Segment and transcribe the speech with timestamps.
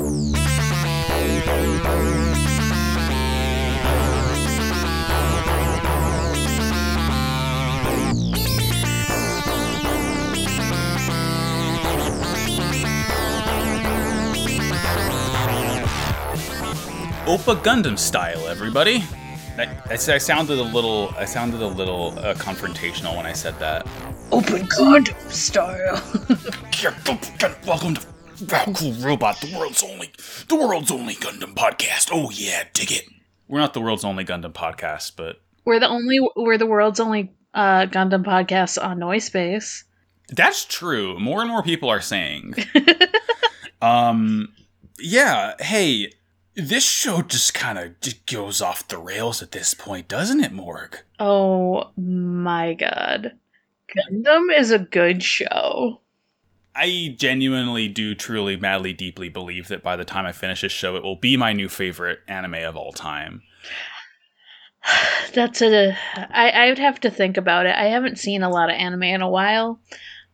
[0.00, 0.32] Oppa
[17.62, 19.04] Gundam style, everybody.
[19.58, 21.12] I, I, I sounded a little.
[21.18, 23.86] I sounded a little uh, confrontational when I said that.
[24.32, 26.00] Open Gundam style.
[27.66, 30.10] Welcome to Cool Robot, the world's only,
[30.48, 32.10] the world's only Gundam podcast.
[32.12, 33.04] Oh yeah, dig it.
[33.48, 36.20] We're not the world's only Gundam podcast, but we're the only.
[36.36, 39.84] We're the world's only uh, Gundam podcast on Noise Space.
[40.28, 41.18] That's true.
[41.18, 42.54] More and more people are saying.
[43.82, 44.54] um,
[45.00, 45.54] yeah.
[45.58, 46.12] Hey,
[46.54, 47.94] this show just kind of
[48.26, 50.98] goes off the rails at this point, doesn't it, Morg?
[51.18, 53.32] Oh my god.
[53.94, 56.00] Gundam is a good show.
[56.80, 60.96] I genuinely do truly, madly, deeply believe that by the time I finish this show,
[60.96, 63.42] it will be my new favorite anime of all time.
[65.34, 65.94] That's a.
[66.16, 67.74] I, I would have to think about it.
[67.74, 69.78] I haven't seen a lot of anime in a while.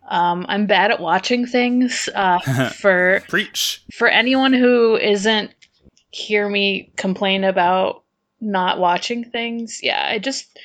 [0.08, 2.08] Um, I'm bad at watching things.
[2.14, 2.38] Uh,
[2.70, 5.50] for preach for anyone who isn't
[6.10, 8.04] hear me complain about
[8.40, 9.80] not watching things.
[9.82, 10.56] Yeah, I just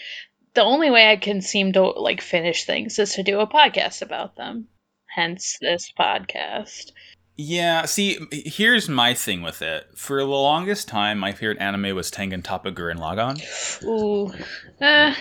[0.53, 4.03] the only way I can seem to like finish things is to do a podcast
[4.03, 4.67] about them.
[5.13, 6.91] Hence this podcast.
[7.37, 9.87] Yeah, see, here's my thing with it.
[9.95, 13.41] For the longest time, my favorite anime was Tengen Toppa Gurren Lagann.
[13.83, 14.31] Ooh.
[14.79, 15.13] Uh.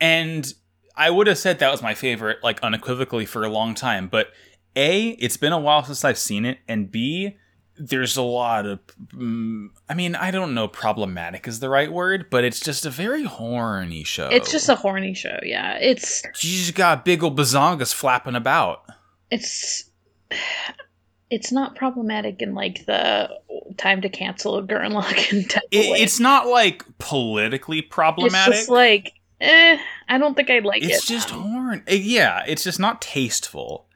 [0.00, 0.52] And
[0.96, 4.08] I would have said that was my favorite, like unequivocally, for a long time.
[4.08, 4.28] But
[4.76, 7.36] A, it's been a while since I've seen it, and B,
[7.78, 8.78] there's a lot of
[9.14, 12.90] mm, i mean i don't know problematic is the right word but it's just a
[12.90, 14.28] very horny show.
[14.28, 15.78] It's just a horny show yeah.
[15.80, 18.84] It's you just got big old bazongas flapping about.
[19.30, 19.90] It's
[21.30, 23.30] it's not problematic in like the
[23.78, 29.12] time to cancel a Gurren Lagann it, it's not like politically problematic it's just like
[29.40, 29.78] eh,
[30.08, 30.96] i don't think i'd like it's it.
[30.96, 33.86] it's just horny yeah it's just not tasteful.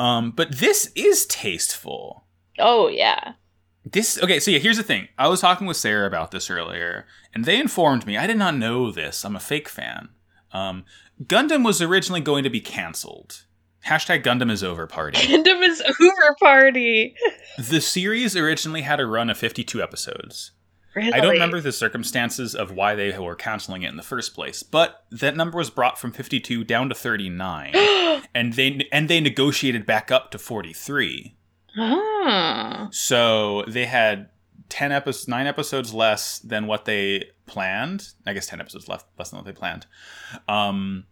[0.00, 2.23] Um but this is tasteful
[2.58, 3.34] Oh yeah.
[3.84, 5.08] This okay, so yeah, here's the thing.
[5.18, 8.56] I was talking with Sarah about this earlier, and they informed me I did not
[8.56, 9.24] know this.
[9.24, 10.08] I'm a fake fan.
[10.52, 10.84] Um,
[11.22, 13.44] Gundam was originally going to be canceled.
[13.86, 15.18] Hashtag Gundam is over party.
[15.26, 17.14] Gundam is over party.
[17.58, 20.52] the series originally had a run of 52 episodes.
[20.94, 21.12] Really?
[21.12, 24.62] I don't remember the circumstances of why they were canceling it in the first place,
[24.62, 27.72] but that number was brought from 52 down to 39,
[28.34, 31.36] and they and they negotiated back up to 43.
[32.90, 34.28] So they had
[34.68, 38.08] 10 episodes, 9 episodes less than what they planned.
[38.26, 39.86] I guess 10 episodes less, less than what they planned.
[40.48, 41.04] Um,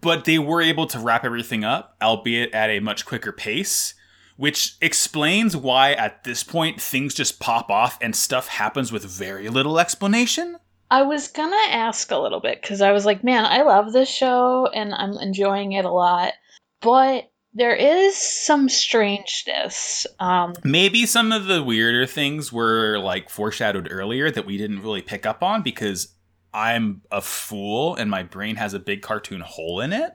[0.00, 3.94] but they were able to wrap everything up, albeit at a much quicker pace,
[4.36, 9.48] which explains why at this point things just pop off and stuff happens with very
[9.48, 10.56] little explanation.
[10.90, 14.08] I was gonna ask a little bit because I was like, man, I love this
[14.08, 16.32] show and I'm enjoying it a lot.
[16.80, 20.06] But there is some strangeness.
[20.20, 25.02] Um, Maybe some of the weirder things were like foreshadowed earlier that we didn't really
[25.02, 26.14] pick up on because
[26.54, 30.12] I'm a fool and my brain has a big cartoon hole in it.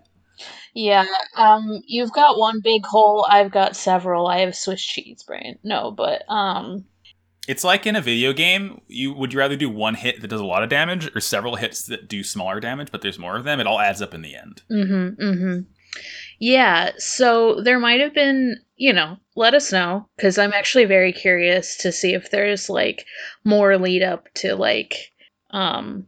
[0.73, 1.05] Yeah,
[1.35, 3.25] um, you've got one big hole.
[3.29, 4.25] I've got several.
[4.25, 5.59] I have Swiss cheese brain.
[5.63, 6.85] No, but um,
[7.47, 8.81] it's like in a video game.
[8.87, 11.57] You would you rather do one hit that does a lot of damage or several
[11.57, 13.59] hits that do smaller damage, but there's more of them?
[13.59, 14.63] It all adds up in the end.
[14.71, 15.21] Mm-hmm.
[15.23, 15.59] Mm-hmm.
[16.39, 21.13] Yeah, so there might have been, you know, let us know because I'm actually very
[21.13, 23.05] curious to see if there's like
[23.43, 25.11] more lead up to like
[25.51, 26.07] um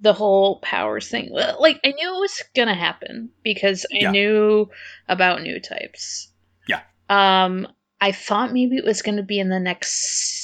[0.00, 1.30] the whole powers thing.
[1.32, 4.10] Like I knew it was gonna happen because I yeah.
[4.10, 4.68] knew
[5.08, 6.30] about new types.
[6.68, 6.82] Yeah.
[7.08, 7.66] Um,
[8.00, 10.43] I thought maybe it was gonna be in the next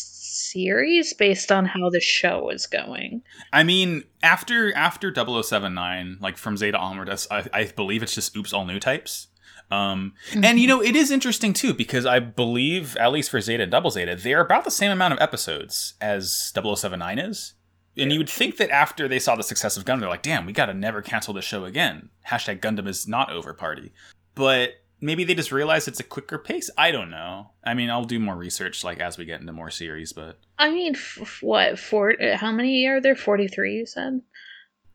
[0.52, 3.22] series based on how the show was going.
[3.52, 8.52] I mean, after after 0079, like from Zeta onward, I, I believe it's just oops
[8.52, 9.28] all new types.
[9.70, 10.44] Um, mm-hmm.
[10.44, 13.72] and you know, it is interesting too because I believe at least for Zeta and
[13.72, 17.54] Double Zeta, they're about the same amount of episodes as 0079 is.
[17.96, 20.46] And you would think that after they saw the success of Gundam, they're like, "Damn,
[20.46, 23.92] we gotta never cancel the show again." Hashtag Gundam is not over party.
[24.34, 26.70] But maybe they just realize it's a quicker pace.
[26.76, 27.50] I don't know.
[27.64, 30.70] I mean, I'll do more research like as we get into more series, but I
[30.70, 32.14] mean, f- what four?
[32.34, 33.16] How many are there?
[33.16, 33.76] Forty three.
[33.76, 34.22] You said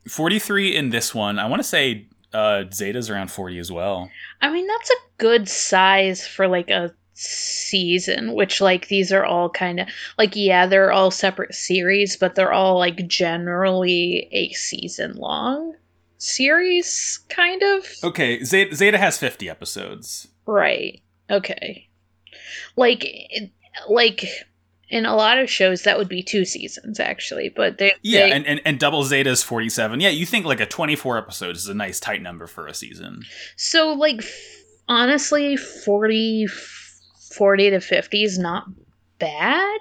[0.08, 1.40] forty three in this one.
[1.40, 4.10] I want to say uh, Zeta's around forty as well.
[4.42, 9.50] I mean, that's a good size for like a season which like these are all
[9.50, 9.88] kind of
[10.18, 15.74] like yeah they're all separate series but they're all like generally a season long
[16.18, 17.86] series, kind of.
[18.04, 20.28] Okay, Zeta, Zeta has 50 episodes.
[20.46, 21.02] Right.
[21.30, 21.90] Okay.
[22.76, 23.06] Like,
[23.90, 24.26] like
[24.90, 28.32] in a lot of shows that would be two seasons actually, but they Yeah, they-
[28.32, 30.00] and, and, and Double Zeta is 47.
[30.00, 33.24] Yeah, you think like a 24 episodes is a nice tight number for a season.
[33.56, 34.34] so like f-
[34.88, 36.48] honestly 40
[37.36, 38.66] 40 to 50 is not
[39.20, 39.80] bad.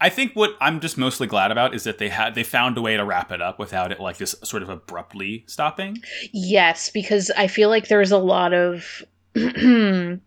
[0.00, 2.82] I think what I'm just mostly glad about is that they had they found a
[2.82, 6.02] way to wrap it up without it like this sort of abruptly stopping.
[6.32, 9.02] Yes, because I feel like there's a lot of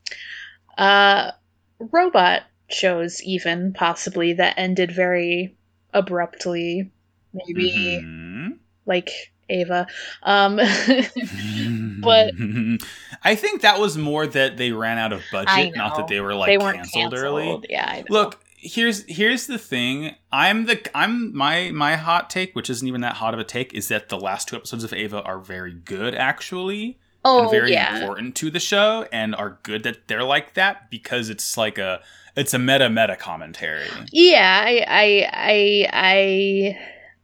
[0.78, 1.32] uh
[1.80, 5.56] robot shows even possibly that ended very
[5.94, 6.92] abruptly
[7.34, 8.58] maybe Mhm.
[8.86, 9.10] like
[9.50, 9.88] Eva.
[10.24, 10.56] Um
[12.02, 12.34] But-
[13.24, 16.34] I think that was more that they ran out of budget, not that they were
[16.36, 17.60] like they canceled, canceled early.
[17.70, 18.06] Yeah, I know.
[18.10, 20.16] Look, here's here's the thing.
[20.32, 23.74] I'm the I'm my my hot take, which isn't even that hot of a take,
[23.74, 27.00] is that the last two episodes of Eva are very good actually.
[27.26, 27.98] oh and very yeah.
[27.98, 32.02] important to the show and are good that they're like that because it's like a
[32.36, 33.88] it's a meta meta commentary.
[34.12, 36.80] Yeah, I, I, I, I,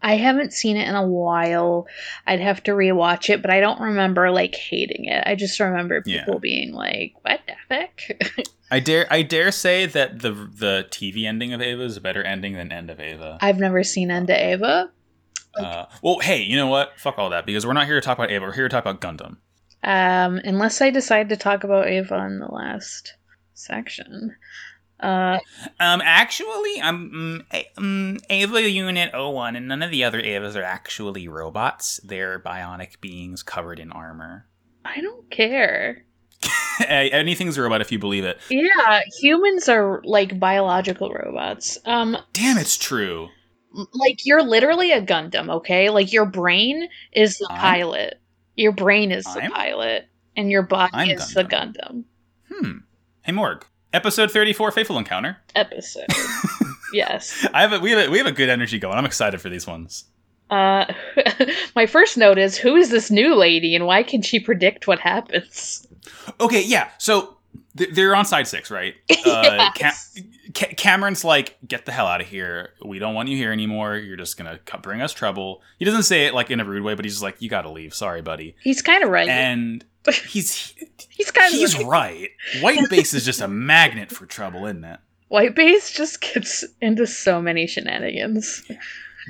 [0.06, 1.88] I haven't seen it in a while.
[2.28, 5.24] I'd have to rewatch it, but I don't remember like hating it.
[5.26, 6.20] I just remember Yeah.
[6.24, 11.26] people being like, "What the heck?" I dare I dare say that the the TV
[11.26, 13.40] ending of Eva is a better ending than End of Eva.
[13.42, 14.92] I've never seen End of Eva.
[15.58, 16.92] Uh, well, hey, you know what?
[16.98, 18.46] Fuck all that because we're not here to talk about Eva.
[18.46, 19.38] We're here to talk about Gundam.
[19.84, 23.14] Um, unless I decide to talk about Eva in the last
[23.54, 24.36] section.
[25.00, 25.40] Uh,
[25.80, 30.56] Um, actually, I'm um, A- um, Eva Unit 01, and none of the other Evas
[30.56, 32.00] are actually robots.
[32.04, 34.48] They're bionic beings covered in armor.
[34.86, 36.06] I don't care.
[36.88, 38.40] Anything's a robot if you believe it.
[38.50, 41.78] Yeah, humans are like biological robots.
[41.86, 43.30] Um, Damn, it's true.
[43.94, 45.90] like you're literally a Gundam, okay?
[45.90, 48.22] Like your brain is the I'm- pilot.
[48.56, 50.08] Your brain is the I'm- pilot,
[50.38, 51.76] and your body I'm is the Gundam.
[51.76, 52.04] Gundam
[52.50, 52.78] Hmm.
[53.24, 53.66] Hey, Morg.
[53.96, 55.38] Episode 34, Faithful Encounter.
[55.56, 56.06] episode.
[56.94, 57.48] yes.
[57.54, 58.98] I have a, we have a, we have a good energy going.
[58.98, 60.04] I'm excited for these ones.
[60.50, 60.86] Uh,
[61.78, 65.00] my first note is who is this new lady, and why can she predict what
[65.00, 65.88] happens?
[66.42, 66.90] Okay, yeah.
[66.98, 67.38] So
[67.78, 68.96] th- they're on side six, right?
[69.26, 70.20] Uh, Yes.
[70.56, 72.74] Ca- Cameron's like, "Get the hell out of here.
[72.84, 73.96] We don't want you here anymore.
[73.98, 76.96] You're just gonna bring us trouble." He doesn't say it like in a rude way,
[76.96, 77.94] but he's just like, "You gotta leave.
[77.94, 79.28] Sorry, buddy." He's kind of right.
[79.28, 79.84] And
[80.28, 80.74] he's
[81.10, 81.86] he's kind of he's right.
[81.88, 82.30] right.
[82.62, 85.00] White base is just a magnet for trouble, isn't it?
[85.28, 88.64] White Base just gets into so many shenanigans.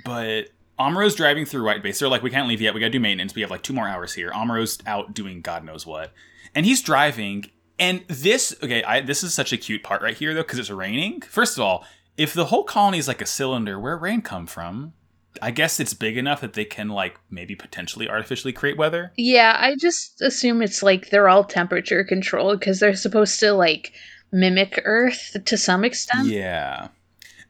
[0.04, 2.00] But Amuro's driving through White Base.
[2.00, 2.74] They're like, we can't leave yet.
[2.74, 3.34] We gotta do maintenance.
[3.34, 4.30] We have like two more hours here.
[4.32, 6.12] Amuro's out doing God knows what,
[6.54, 7.50] and he's driving.
[7.78, 10.70] And this, okay, I, this is such a cute part right here though, because it's
[10.70, 11.22] raining.
[11.22, 11.86] First of all,
[12.18, 14.94] if the whole colony is like a cylinder, where rain come from?
[15.42, 19.12] I guess it's big enough that they can like maybe potentially artificially create weather.
[19.18, 23.92] Yeah, I just assume it's like they're all temperature controlled because they're supposed to like
[24.32, 26.28] mimic Earth to some extent.
[26.28, 26.88] Yeah.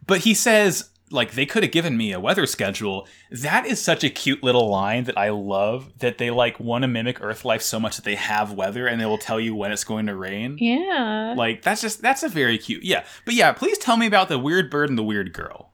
[0.07, 3.07] But he says, like, they could have given me a weather schedule.
[3.31, 6.87] That is such a cute little line that I love that they, like, want to
[6.87, 9.71] mimic Earth life so much that they have weather and they will tell you when
[9.71, 10.57] it's going to rain.
[10.59, 11.33] Yeah.
[11.35, 12.83] Like, that's just, that's a very cute.
[12.83, 13.05] Yeah.
[13.25, 15.71] But yeah, please tell me about the weird bird and the weird girl.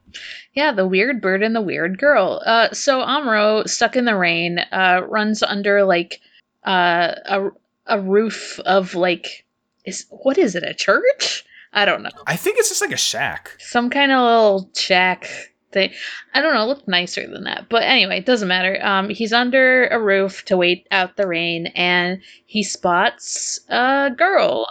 [0.54, 2.42] Yeah, the weird bird and the weird girl.
[2.46, 6.20] Uh, so Amuro, stuck in the rain, uh, runs under like
[6.66, 7.50] uh, a
[7.88, 9.46] a roof of like
[9.86, 10.64] is what is it?
[10.64, 11.46] A church?
[11.74, 12.10] I don't know.
[12.28, 13.56] I think it's just like a shack.
[13.60, 15.28] Some kind of little shack
[15.72, 15.92] thing.
[16.34, 16.64] I don't know.
[16.64, 18.78] It looked nicer than that, but anyway, it doesn't matter.
[18.86, 24.68] Um, he's under a roof to wait out the rain, and he spots a girl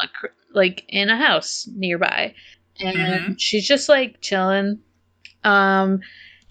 [0.52, 2.34] like in a house nearby,
[2.80, 3.34] and Mhm.
[3.38, 4.80] she's just like chilling.
[5.42, 6.00] Um,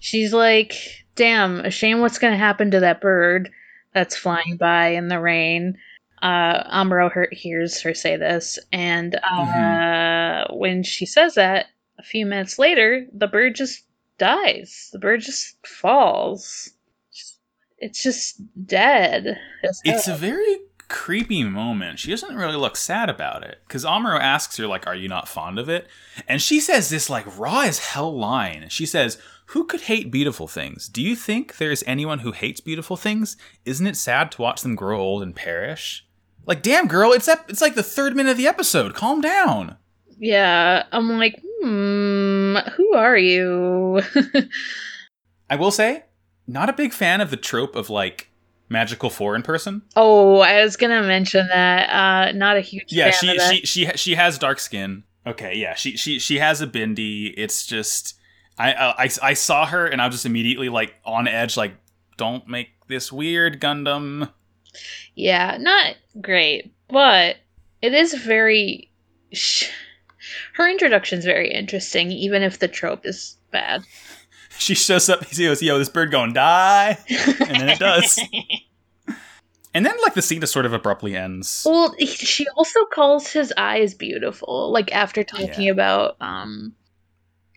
[0.00, 0.74] she's like,
[1.14, 3.50] "Damn, a shame what's gonna happen to that bird
[3.94, 5.78] that's flying by in the rain."
[6.22, 11.66] Uh, Amuro her- hears her say this, and uh, when she says that,
[11.98, 13.84] a few minutes later, the bird just
[14.18, 14.90] dies.
[14.92, 16.70] The bird just falls.
[17.78, 19.38] It's just dead.
[19.84, 20.58] It's a very
[20.88, 21.98] creepy moment.
[21.98, 25.28] She doesn't really look sad about it because Amuro asks her like, "Are you not
[25.28, 25.88] fond of it?"
[26.28, 28.68] And she says this like raw as hell line.
[28.68, 30.88] She says, "Who could hate beautiful things?
[30.88, 33.38] Do you think there's anyone who hates beautiful things?
[33.64, 36.04] Isn't it sad to watch them grow old and perish?"
[36.50, 38.92] Like, damn girl, it's ep- it's like the third minute of the episode.
[38.92, 39.76] Calm down.
[40.18, 44.02] yeah, I'm like, hmm, who are you?
[45.48, 46.02] I will say,
[46.48, 48.30] not a big fan of the trope of like
[48.68, 49.82] magical foreign person.
[49.94, 51.88] oh, I was gonna mention that.
[51.88, 53.54] Uh, not a huge yeah fan she of that.
[53.54, 57.64] she she she has dark skin okay yeah she she she has a bindi it's
[57.66, 58.14] just
[58.58, 61.74] I, I i saw her and i was just immediately like on edge like
[62.16, 64.32] don't make this weird gundam
[65.14, 67.36] Yeah, not great, but
[67.82, 68.90] it is very.
[69.32, 69.68] Sh-
[70.54, 73.82] Her introduction's very interesting, even if the trope is bad.
[74.58, 76.98] She shows up, he goes, yo, this bird going die.
[77.08, 78.18] And then it does.
[79.74, 81.62] and then, like, the scene just sort of abruptly ends.
[81.64, 85.72] well, he- she also calls his eyes beautiful, like after talking Yeah.
[85.72, 86.74] about um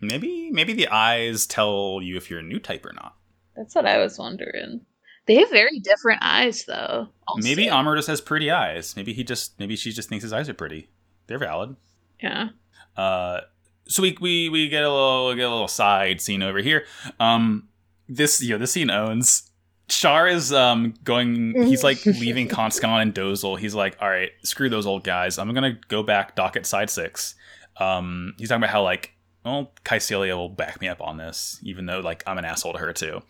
[0.00, 3.14] Maybe, maybe the eyes tell you if you're a new type or not.
[3.54, 4.80] that's what I was wondering.
[5.26, 7.08] They have very different eyes though.
[7.26, 7.42] also.
[7.42, 8.94] Maybe Amuro just has pretty eyes.
[8.96, 10.88] Maybe he just, maybe she just thinks his eyes are pretty.
[11.26, 11.76] They're valid.
[12.22, 12.50] Yeah.
[12.96, 13.40] Uh,
[13.86, 16.84] so we we we get a little we get a little side scene over here.
[17.20, 17.68] Um,
[18.08, 19.50] this you know this scene owns.
[19.88, 21.54] Char is um going.
[21.66, 23.58] He's like leaving Conscon and Dozel.
[23.58, 25.38] He's like, all right, screw those old guys.
[25.38, 27.34] I'm gonna go back docket side six.
[27.76, 29.12] Um, he's talking about how like,
[29.44, 32.78] well, Kycilia will back me up on this, even though like I'm an asshole to
[32.78, 33.20] her too.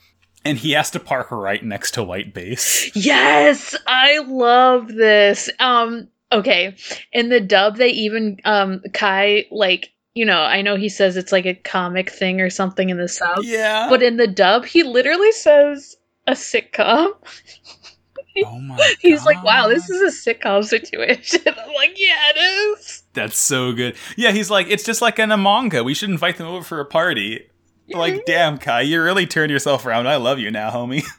[0.45, 2.95] And he has to park right next to White Base.
[2.95, 5.49] Yes, I love this.
[5.59, 6.77] Um okay,
[7.13, 11.33] in the dub they even um Kai like, you know, I know he says it's
[11.33, 13.87] like a comic thing or something in the sub, Yeah.
[13.89, 15.97] but in the dub he literally says
[16.27, 17.13] a sitcom.
[18.47, 18.95] oh my.
[19.01, 23.73] He's like, "Wow, this is a sitcom situation." I'm like, "Yeah, it is." That's so
[23.73, 23.95] good.
[24.17, 25.85] Yeah, he's like, it's just like in a manga.
[25.85, 27.47] We should invite them over for a party.
[27.95, 30.09] Like, damn, Kai, you really turned yourself around.
[30.09, 31.05] I love you now, homie.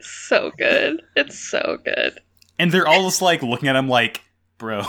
[0.00, 1.02] So good.
[1.16, 2.20] It's so good.
[2.60, 4.22] And they're all just like looking at him like,
[4.56, 4.82] bro,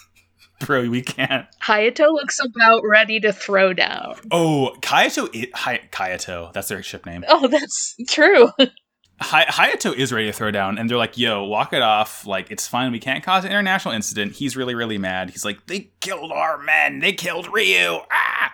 [0.60, 1.46] bro, we can't.
[1.60, 4.14] Hayato looks about ready to throw down.
[4.30, 7.24] Oh, Kayato, i- Hay- Kayato, that's their ship name.
[7.26, 8.50] Oh, that's true.
[8.58, 12.24] Hay- Hayato is ready to throw down, and they're like, yo, walk it off.
[12.24, 12.92] Like, it's fine.
[12.92, 14.32] We can't cause an international incident.
[14.34, 15.30] He's really, really mad.
[15.30, 17.00] He's like, they killed our men.
[17.00, 17.98] They killed Ryu.
[18.12, 18.52] Ah!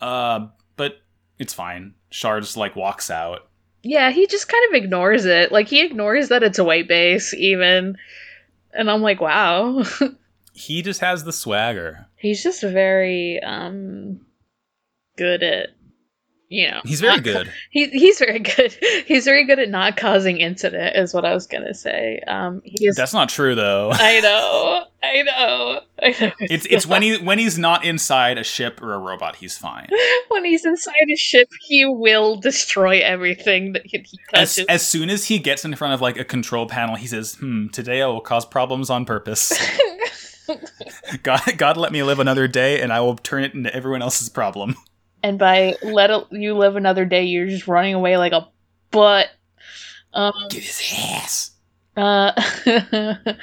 [0.00, 1.01] Uh, but
[1.42, 1.94] it's fine.
[2.10, 3.48] Char just like walks out.
[3.82, 5.50] Yeah, he just kind of ignores it.
[5.52, 7.96] Like he ignores that it's a white base even.
[8.72, 9.84] And I'm like, wow.
[10.54, 12.06] He just has the swagger.
[12.14, 14.20] He's just very um
[15.16, 15.70] good at
[16.52, 16.80] you know.
[16.84, 17.52] He's very not- good.
[17.70, 18.76] He he's very good.
[19.06, 22.20] He's very good at not causing incident is what I was going to say.
[22.28, 23.90] Um he is That's not true though.
[23.94, 24.84] I know.
[25.02, 25.80] I know.
[26.02, 26.32] I know.
[26.40, 29.88] It's it's when he when he's not inside a ship or a robot, he's fine.
[30.28, 35.10] when he's inside a ship, he will destroy everything that he, he As as soon
[35.10, 38.06] as he gets in front of like a control panel, he says, "Hmm, today I
[38.06, 39.52] will cause problems on purpose.
[41.22, 44.28] God, God, let me live another day, and I will turn it into everyone else's
[44.28, 44.76] problem."
[45.22, 48.48] And by let it, you live another day, you're just running away like a
[48.90, 49.28] butt.
[50.14, 51.50] Um, Get his ass.
[51.96, 52.32] uh,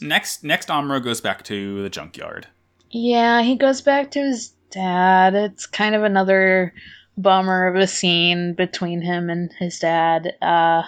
[0.00, 2.46] Next, next, Amuro goes back to the junkyard.
[2.90, 5.34] yeah, he goes back to his dad.
[5.34, 6.74] It's kind of another
[7.16, 10.34] bummer of a scene between him and his dad.
[10.42, 10.82] Uh,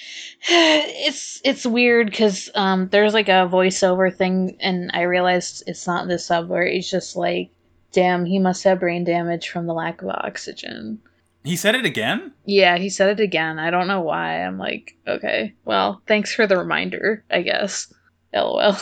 [0.48, 6.08] it's it's weird because um, there's like a voiceover thing, and I realized it's not
[6.08, 7.50] the sub where he's just like,
[7.92, 11.00] "Damn, he must have brain damage from the lack of oxygen."
[11.44, 12.32] He said it again.
[12.44, 13.58] Yeah, he said it again.
[13.60, 14.42] I don't know why.
[14.42, 17.92] I'm like, okay, well, thanks for the reminder, I guess.
[18.34, 18.76] LOL.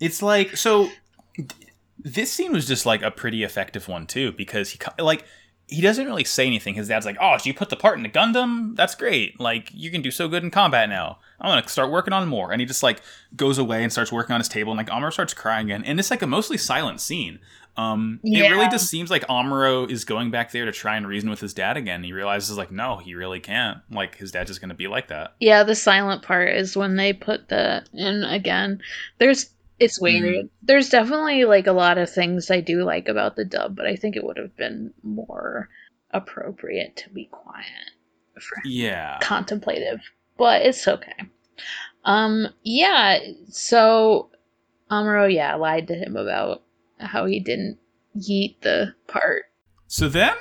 [0.00, 0.88] It's like so.
[1.36, 1.50] th-
[1.98, 5.24] This scene was just like a pretty effective one too, because he like
[5.66, 6.74] he doesn't really say anything.
[6.74, 8.76] His dad's like, "Oh, so you put the part in the Gundam?
[8.76, 9.40] That's great.
[9.40, 11.18] Like you can do so good in combat now.
[11.40, 13.00] I'm gonna start working on more." And he just like
[13.34, 15.82] goes away and starts working on his table, and like Amuro starts crying again.
[15.84, 17.38] And it's like a mostly silent scene.
[17.76, 21.28] Um, it really just seems like Amuro is going back there to try and reason
[21.28, 22.04] with his dad again.
[22.04, 23.78] He realizes like, no, he really can't.
[23.90, 25.34] Like his dad's just gonna be like that.
[25.40, 28.80] Yeah, the silent part is when they put the in again.
[29.18, 29.50] There's
[29.80, 30.48] it's weird.
[30.62, 33.96] There's definitely like a lot of things I do like about the dub, but I
[33.96, 35.68] think it would have been more
[36.12, 37.66] appropriate to be quiet
[38.64, 39.18] Yeah.
[39.20, 40.00] contemplative.
[40.38, 41.16] But it's okay.
[42.04, 44.30] Um yeah, so
[44.90, 46.62] Amuro, yeah, lied to him about
[46.98, 47.78] how he didn't
[48.16, 49.44] yeet the part.
[49.86, 50.36] So then,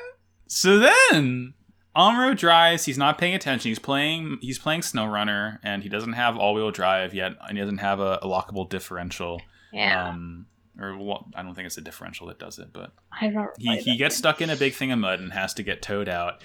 [0.48, 1.53] so then,
[1.95, 2.86] Amuro drives.
[2.86, 3.69] He's not paying attention.
[3.69, 4.38] He's playing.
[4.41, 8.19] He's playing SnowRunner, and he doesn't have all-wheel drive yet, and he doesn't have a,
[8.22, 9.41] a lockable differential.
[9.72, 10.10] Yeah.
[10.10, 10.48] Um,
[10.79, 13.77] or well, I don't think it's a differential that does it, but I don't he,
[13.77, 16.41] he gets stuck in a big thing of mud and has to get towed out.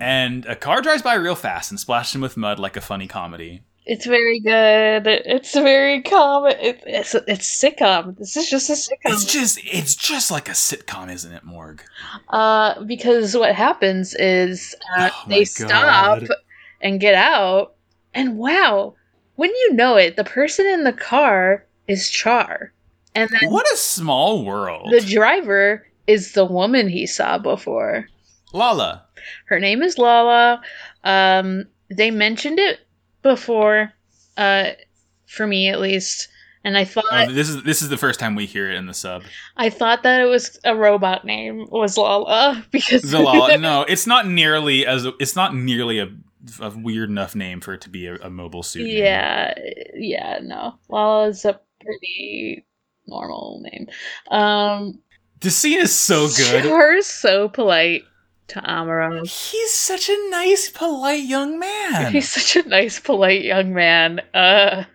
[0.00, 3.08] And a car drives by real fast and splashes him with mud like a funny
[3.08, 3.62] comedy.
[3.86, 5.06] It's very good.
[5.06, 6.52] It's very common.
[6.58, 8.16] It, it's it's sitcom.
[8.16, 9.12] This is just a sitcom.
[9.12, 11.82] It's just it's just like a sitcom, isn't it, Morg?
[12.30, 15.68] uh, because what happens is uh, Oh they stop
[16.20, 16.28] God.
[16.80, 17.74] and get out,
[18.14, 18.94] and wow,
[19.36, 22.72] when you know it, the person in the car is Char,
[23.14, 24.90] and then What a small world.
[24.92, 28.08] the driver is the woman he saw before.
[28.54, 29.04] Lala.
[29.46, 30.62] Her name is Lala.
[31.02, 32.80] Um, they mentioned it
[33.24, 33.92] before,
[34.36, 34.70] uh,
[35.26, 36.28] for me at least.
[36.66, 38.86] And I thought Oh, this is this is the first time we hear it in
[38.86, 39.24] the sub.
[39.56, 44.26] I thought that it was a robot name was Lala because Lala, no, it's not
[44.26, 46.08] nearly as it's not nearly a,
[46.60, 48.86] a weird enough name for it to be a, a mobile suit.
[48.86, 48.96] name.
[48.96, 49.54] yeah,
[49.94, 50.78] yeah, no.
[50.88, 52.64] Lala's a pretty
[53.06, 53.88] normal name.
[54.30, 55.00] Um
[55.40, 56.64] this scene is so good.
[56.68, 58.04] Char's so polite
[58.48, 59.26] to Amuro.
[59.26, 62.12] He's such a nice, polite young man.
[62.12, 64.20] He's such a nice, polite young man.
[64.32, 64.84] Uh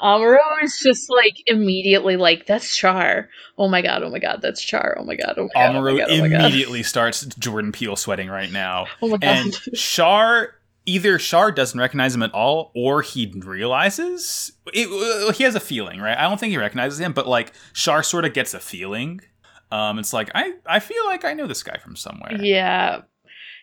[0.00, 3.28] Amuro is just like immediately like, that's Char.
[3.56, 4.96] Oh my god, oh my god, that's Char.
[4.98, 5.76] Oh my god, oh my god.
[5.76, 6.40] oh my god, oh my god.
[6.40, 8.86] immediately starts Jordan Peele sweating right now.
[9.02, 9.24] Oh my god.
[9.24, 10.54] And Char
[10.86, 14.52] either Char doesn't recognize him at all, or he realizes.
[14.72, 16.16] It, he has a feeling, right?
[16.16, 19.20] I don't think he recognizes him, but like Char sort of gets a feeling.
[19.70, 22.36] Um, it's like I, I feel like I know this guy from somewhere.
[22.40, 23.02] Yeah.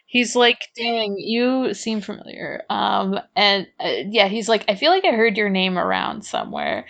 [0.07, 2.63] He's like, dang, you seem familiar.
[2.69, 6.85] Um, and uh, yeah, he's like, I feel like I heard your name around somewhere.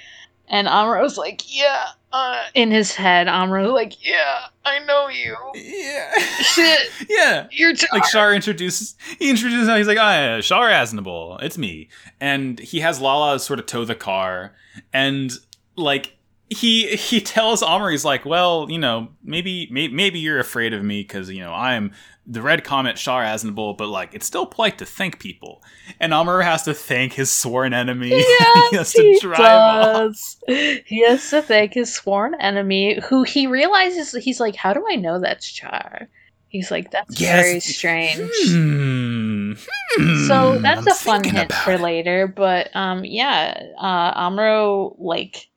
[0.48, 5.36] And Amuro's like, yeah, uh, in his head, Amuro's like, yeah, I know you.
[5.56, 7.48] Yeah, Shit, yeah.
[7.52, 7.74] you're.
[7.92, 9.78] Like Char introduces, he introduces him.
[9.78, 13.86] He's like, "Ah, yeah, Char Aznable, it's me," and he has Lala sort of tow
[13.86, 14.54] the car,
[14.94, 15.32] and
[15.76, 16.15] like
[16.56, 20.84] he he tells Amuro, he's like, "Well, you know, maybe maybe, maybe you're afraid of
[20.84, 21.92] me because you know I'm
[22.28, 25.62] the Red Comet Char Aznable, but like it's still polite to thank people."
[26.00, 28.10] And Amuro has to thank his sworn enemy.
[28.72, 30.38] Yes, he has to he does.
[30.86, 34.96] He has to thank his sworn enemy, who he realizes he's like, how do I
[34.96, 36.08] know that's Char?
[36.50, 37.46] He's like, that's Yes.
[37.46, 38.32] very strange.
[38.48, 39.54] Hmm.
[39.54, 40.28] Hmm.
[40.28, 41.82] So that's I'm a fun hint for it.
[41.82, 45.48] later, but um, yeah, uh, Amuro like,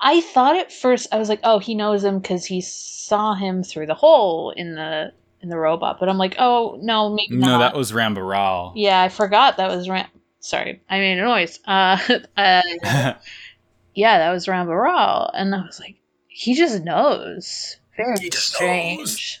[0.00, 3.62] I thought at first I was like, oh, he knows him because he saw him
[3.62, 7.46] through the hole in the in the robot, but I'm like, oh no, maybe No,
[7.46, 7.58] not.
[7.58, 8.72] that was Ramba Ral.
[8.76, 10.06] yeah, I forgot that was Ram.
[10.40, 11.58] Sorry, I made a noise.
[11.66, 11.98] Uh,
[12.36, 12.62] uh
[13.94, 15.96] yeah, that was Ramba Ral, and I was like,
[16.28, 17.76] he just knows.
[17.96, 19.40] Very He just strange.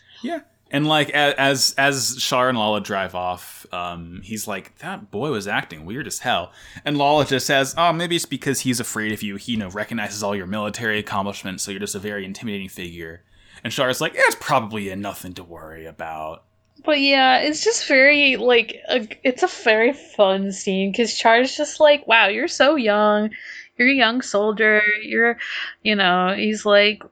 [0.74, 5.46] And like as as Char and Lala drive off, um, he's like, "That boy was
[5.46, 6.50] acting weird as hell."
[6.84, 9.36] And Lala just says, "Oh, maybe it's because he's afraid of you.
[9.36, 13.22] He, you know, recognizes all your military accomplishments, so you're just a very intimidating figure."
[13.62, 16.42] And Char's like, "Yeah, "It's probably nothing to worry about."
[16.84, 21.78] But yeah, it's just very like a, it's a very fun scene because Char's just
[21.78, 23.30] like, wow, you're so young,
[23.78, 25.38] you're a young soldier, you're,
[25.82, 27.04] you know, he's like,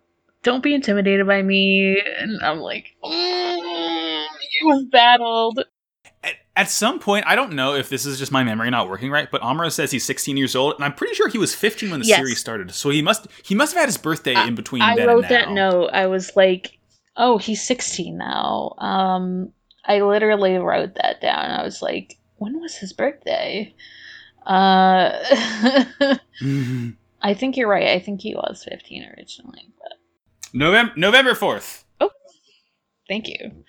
[0.43, 4.27] don't be intimidated by me, and I'm like, mm,
[4.91, 5.65] battled.
[6.25, 9.11] At, at some point, I don't know if this is just my memory not working
[9.11, 11.91] right, but Amuro says he's 16 years old, and I'm pretty sure he was 15
[11.91, 12.19] when the Yes.
[12.19, 12.73] series started.
[12.73, 14.83] So he must he must have had his birthday I- in between.
[14.83, 15.91] I wrote that note.
[15.93, 16.79] I was like,
[17.17, 18.75] oh, he's 16 now.
[18.79, 19.53] Um,
[19.85, 21.51] I literally wrote that down.
[21.51, 23.75] I was like, when was his birthday?
[24.47, 25.13] Uh,
[26.41, 26.97] Mhm.
[27.25, 27.89] I think you're right.
[27.89, 29.69] I think he was 15 originally,
[30.53, 31.85] November November 4th.
[32.01, 32.11] Oh,
[33.09, 33.65] thank you.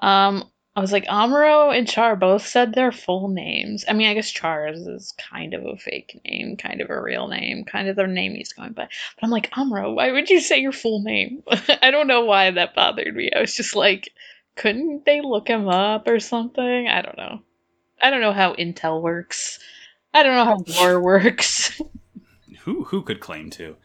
[0.00, 3.84] Um, I was like, Amuro and Char both said their full names.
[3.88, 7.26] I mean, I guess Char's is kind of a fake name, kind of a real
[7.28, 8.84] name, kind of the name he's going by.
[8.84, 11.42] But I'm like, Amuro, why would you say your full name?
[11.82, 13.30] I don't know why that bothered me.
[13.34, 14.10] I was just like,
[14.56, 16.88] couldn't they look him up or something?
[16.88, 17.40] I don't know.
[18.00, 19.58] I don't know how Intel works.
[20.14, 21.80] I don't know how war works.
[22.60, 23.76] who who could claim to?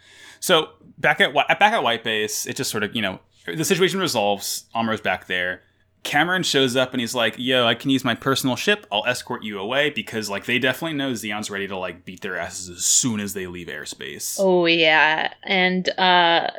[0.46, 4.00] So back at back at White Base, it just sort of you know the situation
[4.00, 4.66] resolves.
[4.76, 5.64] Amuro's back there.
[6.04, 8.86] Cameron shows up and he's like, "Yo, I can use my personal ship.
[8.92, 12.38] I'll escort you away because like they definitely know Zeon's ready to like beat their
[12.38, 16.52] asses as soon as they leave airspace." Oh yeah, and uh,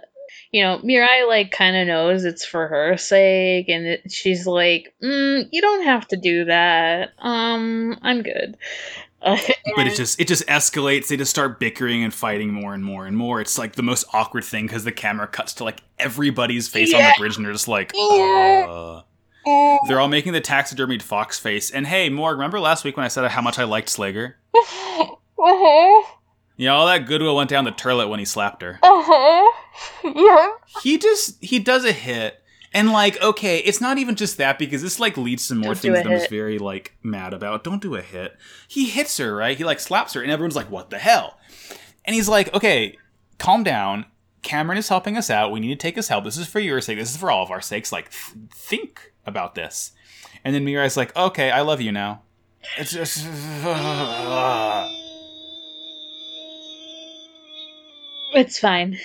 [0.51, 4.95] you know, Mirai like kind of knows it's for her sake, and it, she's like,
[5.01, 7.11] mm, "You don't have to do that.
[7.21, 8.57] Um, I'm good."
[9.27, 9.37] Uh,
[9.77, 11.09] But it just it just escalates.
[11.09, 13.41] They just start bickering and fighting more and more and more.
[13.41, 17.03] It's like the most awkward thing because the camera cuts to like everybody's face on
[17.03, 18.67] the bridge and they're just like, Yeah.
[18.69, 19.03] uh.
[19.87, 21.71] They're all making the taxidermied fox face.
[21.71, 24.35] And hey, Morg, remember last week when I said how much I liked Slegger?
[24.55, 26.13] uh-huh.
[26.57, 28.79] Yeah, all that goodwill went down the turlet when he slapped her.
[28.83, 29.53] Uh-huh.
[30.03, 30.49] Yeah.
[30.83, 32.43] He just he does a hit.
[32.73, 35.79] And like, okay, it's not even just that because this like leads to more Don't
[35.79, 37.65] things that I was very like mad about.
[37.65, 38.37] Don't do a hit.
[38.69, 39.57] He hits her, right?
[39.57, 41.39] He like slaps her, and everyone's like, what the hell?
[42.05, 42.97] And he's like, okay,
[43.39, 44.07] calm down.
[44.43, 45.51] Cameron is helping us out.
[45.51, 46.25] We need to take his help.
[46.25, 46.99] This is for your sake.
[46.99, 47.91] This is for all of our sakes.
[47.91, 49.93] Like, th- think about this.
[50.45, 52.23] And then Mirai's like, okay, I love you now.
[52.79, 53.27] It's just.
[58.35, 58.99] It's fine.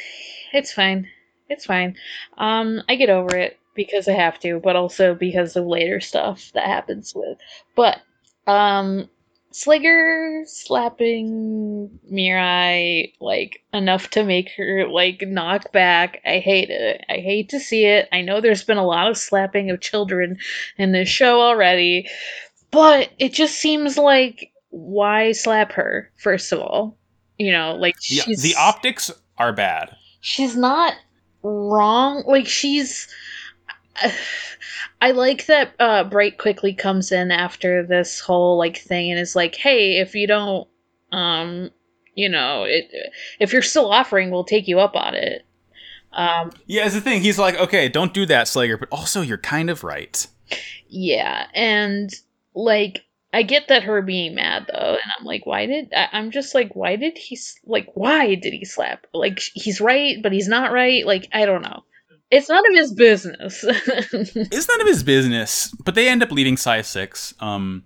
[0.52, 1.08] It's fine.
[1.51, 1.95] It's fine.
[2.37, 6.51] Um, I get over it because I have to, but also because of later stuff
[6.53, 7.37] that happens with.
[7.75, 7.99] But
[8.47, 9.09] um,
[9.51, 16.21] Slegger slapping Mirai like enough to make her like knock back.
[16.25, 17.03] I hate it.
[17.09, 18.07] I hate to see it.
[18.13, 20.37] I know there's been a lot of slapping of children
[20.77, 22.07] in this show already,
[22.71, 26.97] but it just seems like why slap her first of all?
[27.37, 29.95] You know, like Yeah, she's the optics are bad.
[30.21, 30.93] she's not
[31.43, 32.23] wrong.
[32.25, 33.08] Like she's.
[35.01, 39.36] I like that uh, Bright quickly comes in after this whole like thing and is
[39.36, 40.67] like, "Hey, if you don't,
[41.12, 41.71] um,
[42.15, 42.91] you know, it,
[43.39, 45.45] if you're still offering, we'll take you up on it."
[46.13, 47.21] Um, Yeah, it's the thing.
[47.21, 50.25] He's like, okay, don't do that, Slayer, but also you're kind of right.
[50.88, 52.13] yeah, and
[52.54, 56.32] like I get that her being mad though, and I'm like, why did I, I'm
[56.32, 59.08] just like, why did he like, why did he slap?
[59.13, 61.06] Like he's right, but he's not right.
[61.06, 61.84] Like I don't know.
[62.30, 63.63] It's none of his business.
[64.13, 67.34] It's none of his business, but they end up leaving Side 6.
[67.41, 67.84] Um,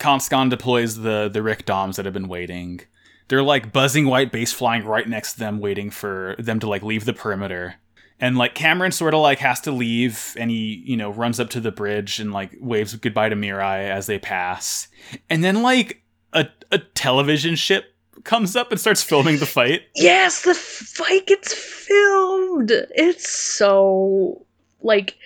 [0.00, 2.80] Conscon deploys the, the Rick Doms that have been waiting.
[3.28, 6.82] They're like buzzing white base flying right next to them, waiting for them to like
[6.82, 7.74] leave the perimeter.
[8.20, 11.50] And like Cameron sort of like has to leave and he, you know, runs up
[11.50, 14.88] to the bridge and like waves goodbye to Mirai as they pass.
[15.28, 16.02] And then like
[16.32, 19.82] a, a television ship comes up and starts filming the fight.
[19.94, 22.70] Yes, the fight gets filmed.
[22.70, 24.44] It's so
[24.82, 25.16] like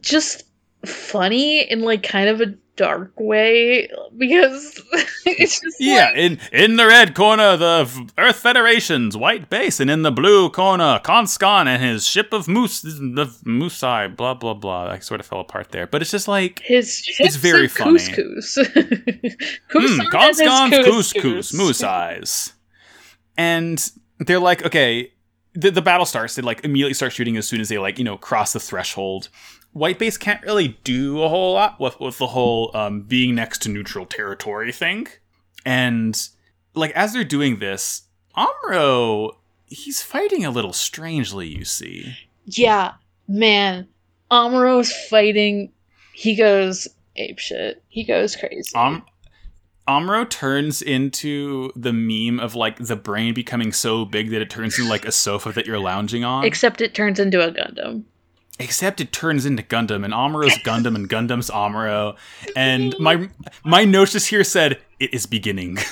[0.00, 0.44] just
[0.84, 4.80] funny in like kind of a dark way because
[5.24, 9.90] it's just Yeah, like, in in the red corner, the Earth Federation's white base, and
[9.90, 14.90] in the blue corner, Conscon and his ship of moose, the Musai, blah blah blah.
[14.90, 17.98] I sort of fell apart there, but it's just like his ship's very funny.
[17.98, 18.58] Hmm, couscous.
[19.68, 21.12] Couscous and his Conscon's couscous.
[21.12, 22.52] couscous, moose eyes,
[23.36, 25.12] and they're like, okay,
[25.54, 26.34] the the battle starts.
[26.34, 29.28] They like immediately start shooting as soon as they like you know cross the threshold.
[29.76, 33.60] White base can't really do a whole lot with with the whole um, being next
[33.62, 35.06] to neutral territory thing,
[35.66, 36.28] and
[36.72, 39.36] like as they're doing this, Amuro
[39.66, 41.48] he's fighting a little strangely.
[41.48, 42.92] You see, Yeah,
[43.28, 43.86] man.
[44.30, 45.72] Amuro's fighting.
[46.14, 47.82] He goes ape shit.
[47.88, 48.72] He goes crazy.
[48.74, 49.02] Am-
[49.86, 54.78] Amuro turns into the meme of like the brain becoming so big that it turns
[54.78, 56.46] into like a sofa that you're lounging on.
[56.46, 58.04] Except it turns into a Gundam.
[58.58, 62.16] Except it turns into Gundam, and Amuro's Gundam, and Gundam's Amuro.
[62.56, 63.28] And my
[63.64, 65.78] my notes just here said it is beginning.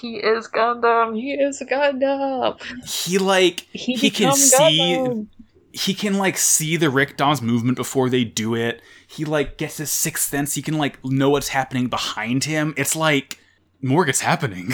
[0.00, 1.14] He is Gundam.
[1.16, 2.60] He is Gundam.
[2.84, 5.28] he like He, he can see Gundam.
[5.72, 8.82] he can like see the Rick Dom's movement before they do it.
[9.06, 10.54] He like gets his sixth sense.
[10.56, 12.74] He can like know what's happening behind him.
[12.76, 13.38] It's like
[13.80, 14.72] more gets happening.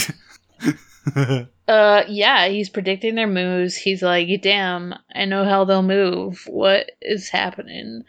[1.71, 3.77] Uh, yeah, he's predicting their moves.
[3.77, 6.43] He's like, damn, I know how they'll move.
[6.49, 8.03] What is happening?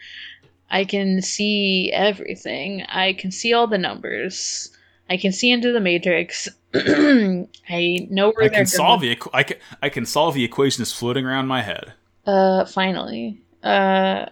[0.72, 2.82] I can see everything.
[2.90, 4.76] I can see all the numbers.
[5.12, 6.50] I can see into the matrix.
[6.74, 9.18] I know where I they're can solve going.
[9.20, 11.94] the I can I can solve the equation that's floating around my head.
[12.26, 13.44] Uh, finally.
[13.62, 14.26] Uh,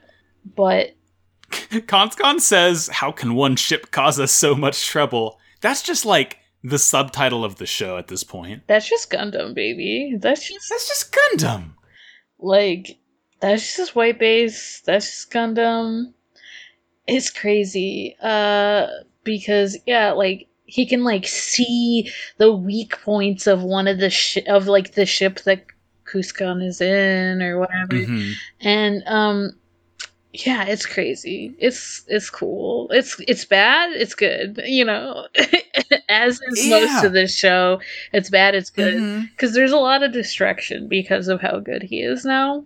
[0.56, 0.96] but
[1.52, 6.80] Conscon says, "How can one ship cause us so much trouble?" That's just like the
[6.80, 8.64] subtitle of the show at this point.
[8.68, 10.18] that's just Gundam, baby.
[10.20, 11.72] That's just That's just Gundam.
[12.40, 12.98] like
[13.42, 16.14] that's just white base that's just gundam
[17.08, 18.88] it's crazy uh
[19.24, 24.46] because yeah like he can like see the weak points of one of the shi
[24.48, 25.66] of like the ship that
[26.06, 28.34] Conscon is in or whatever Mhm.
[28.60, 29.52] and um
[30.32, 35.28] yeah it's crazy it's it's cool it's it's bad it's good you know
[36.10, 36.80] as is Yeah.
[36.82, 37.82] most of this show
[38.14, 42.02] it's bad it's good because there's a lot of distraction because of how good he
[42.02, 42.64] is now.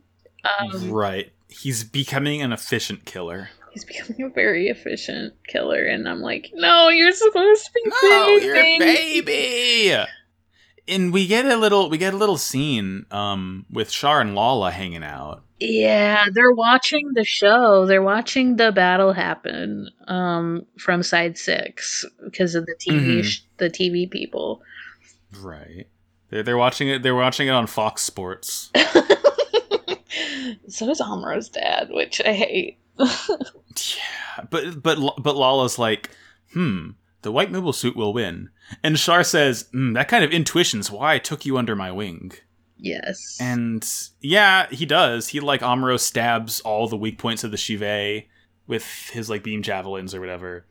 [0.60, 1.32] Um, Right.
[1.48, 3.50] He's becoming an efficient killer.
[3.72, 8.38] he's becoming a very efficient killer, and I'm like, no, you're supposed to be No,
[8.38, 9.22] you're a baby.
[9.22, 10.04] baby.
[10.88, 14.72] And we get a little we get a little scene um with Char and Lala
[14.72, 15.44] hanging out.
[15.66, 17.86] Yeah, they're watching the show.
[17.86, 23.24] They're watching the battle happen um, from side six because of the TV, Mhm.
[23.24, 24.62] sh- the TV people.
[25.40, 25.88] Right.
[26.30, 28.72] They're, they're watching it they're watching it on Fox Sports.
[30.68, 32.78] so is Amuro's dad, which I hate.
[33.76, 36.12] Yeah, but but but Lala's like,
[36.54, 36.90] hmm,
[37.24, 38.50] the white mobile suit will win,
[38.84, 42.34] and Char says, hmm, that kind of intuition's why I took you under my wing.
[42.84, 43.38] Yes.
[43.40, 43.88] And
[44.20, 45.30] yeah, he does.
[45.30, 48.26] He like Amuro stabs all the weak points of the Shive
[48.68, 50.66] with his like beam javelins or whatever.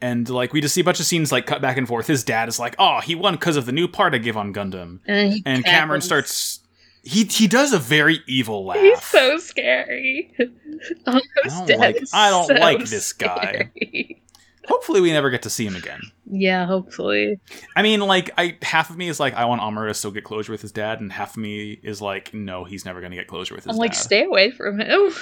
[0.00, 2.06] And like we just see a bunch of scenes like cut back and forth.
[2.06, 4.54] His dad is like, "Oh, he won because of the new part I give on
[4.54, 6.60] Gundam." and And Cameron starts.
[7.04, 8.78] He he does a very evil laugh.
[8.78, 10.32] He's so scary.
[11.06, 13.70] Amuro's don't like- I don't so like this guy.
[13.82, 14.21] scary.
[14.66, 16.00] Hopefully, we never get to see him again.
[16.30, 17.40] Yeah, hopefully.
[17.76, 20.24] I mean, like, I half of me is like, I want Amuro to still get
[20.24, 23.16] closure with his dad, and half of me is like, no, he's never going to
[23.16, 25.12] get closure with his I'm like, stay away from him.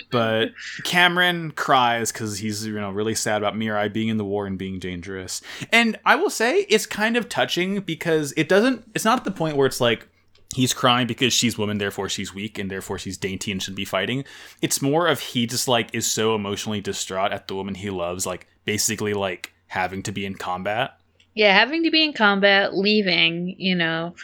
[0.10, 0.52] but
[0.84, 4.58] Cameron cries because he's you know really sad about Mirai being in the war and
[4.58, 5.42] being dangerous.
[5.70, 8.84] And I will say it's kind of touching because it doesn't.
[8.94, 10.08] It's not at the point where it's like
[10.54, 13.84] he's crying because she's woman, therefore she's weak, and therefore she's dainty and should be
[13.84, 14.24] fighting.
[14.60, 18.26] It's more of he just like is so emotionally distraught at the woman he loves,
[18.26, 20.98] like basically like having to be in combat.
[21.34, 24.14] yeah, having to be in combat, leaving, you know,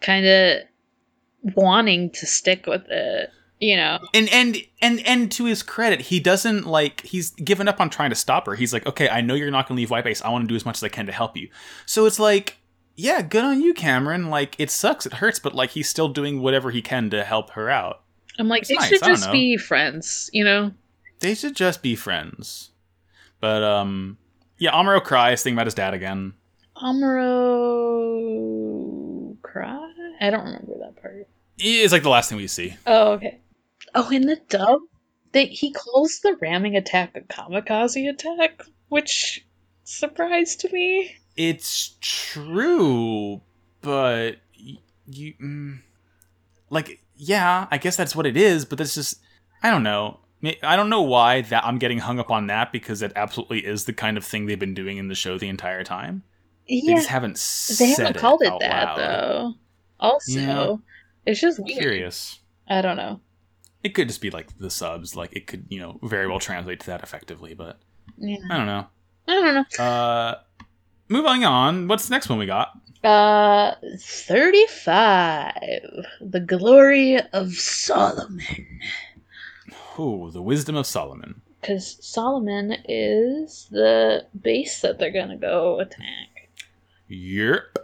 [0.00, 0.58] kind of
[1.56, 3.98] wanting to stick with it, you know.
[4.14, 8.10] and and and and to his credit, he doesn't like he's given up on trying
[8.10, 8.54] to stop her.
[8.54, 10.22] He's like, okay, I know you're not going to leave White Base.
[10.22, 11.48] I want to do as much as I can to help you.
[11.84, 12.58] So it's like,
[12.94, 14.30] yeah, good on you, Cameron.
[14.30, 17.50] Like it sucks, it hurts, but like he's still doing whatever he can to help
[17.50, 18.02] her out.
[18.38, 20.72] I'm like, It's they nice, should just be friends, you know.
[21.20, 22.70] They should just be friends.
[23.40, 24.18] But um,
[24.58, 26.34] yeah, Amuro cries thinking about his dad again.
[26.76, 27.12] Amuro
[29.42, 29.92] cry?
[30.20, 31.28] I don't remember that part.
[31.58, 32.74] It's like the last thing we see.
[32.86, 33.40] Oh, okay.
[33.94, 34.80] Oh, in the dub,
[35.32, 39.44] they he calls the ramming attack a kamikaze attack, which
[39.84, 41.16] surprised me.
[41.36, 43.40] It's true,
[43.80, 45.78] but y- you mm,
[46.70, 49.20] like yeah, I guess that's what it is, but that's just
[49.62, 50.18] I don't know.
[50.64, 53.84] I don't know why that I'm getting hung up on that because it absolutely is
[53.84, 56.24] the kind of thing they've been doing in the show the entire time.
[56.68, 57.36] They just haven't
[57.78, 58.98] they haven't called it out that loud.
[58.98, 59.54] though.
[60.00, 60.76] Also, Yeah.
[61.26, 61.78] it's just weird.
[61.80, 62.40] Curious.
[62.68, 63.20] I don't know.
[63.84, 66.80] It could just be like the subs, like it could, you know, very well translate
[66.80, 67.78] to that effectively, but
[68.16, 68.86] Yeah, I don't know.
[69.28, 69.84] I don't know.
[69.84, 70.34] Uh
[71.12, 72.72] moving on, what's the next one we got?
[73.04, 75.52] Uh, thirty-five.
[76.20, 78.80] The glory of Solomon.
[79.98, 81.42] Oh, the wisdom of Solomon.
[81.60, 86.50] Because Solomon is the base that they're gonna go attack.
[87.08, 87.78] Yep.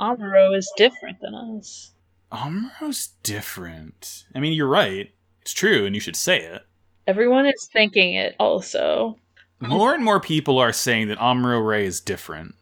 [0.00, 1.92] Amuro is different than us.
[2.30, 4.24] Amuro's different.
[4.34, 5.12] I mean, you're right.
[5.40, 6.62] It's true, and you should say it.
[7.06, 9.18] Everyone is thinking it also.
[9.60, 12.54] More and more people are saying that Amuro Ray is different.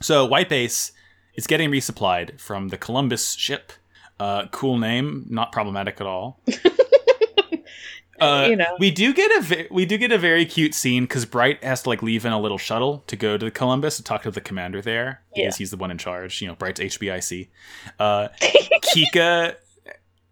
[0.00, 0.92] So, White Base
[1.34, 3.72] is getting resupplied from the Columbus ship.
[4.20, 6.40] Uh, cool name, not problematic at all.
[8.20, 8.76] Uh, You know.
[8.78, 11.82] we do get a ve- we do get a very cute scene because Bright has
[11.82, 14.30] to like leave in a little shuttle to go to the Columbus to talk to
[14.30, 15.58] the commander there because Yeah.
[15.58, 16.40] he's the one in charge.
[16.40, 17.48] You know, Bright's HBIC.
[17.98, 19.56] Uh, Kika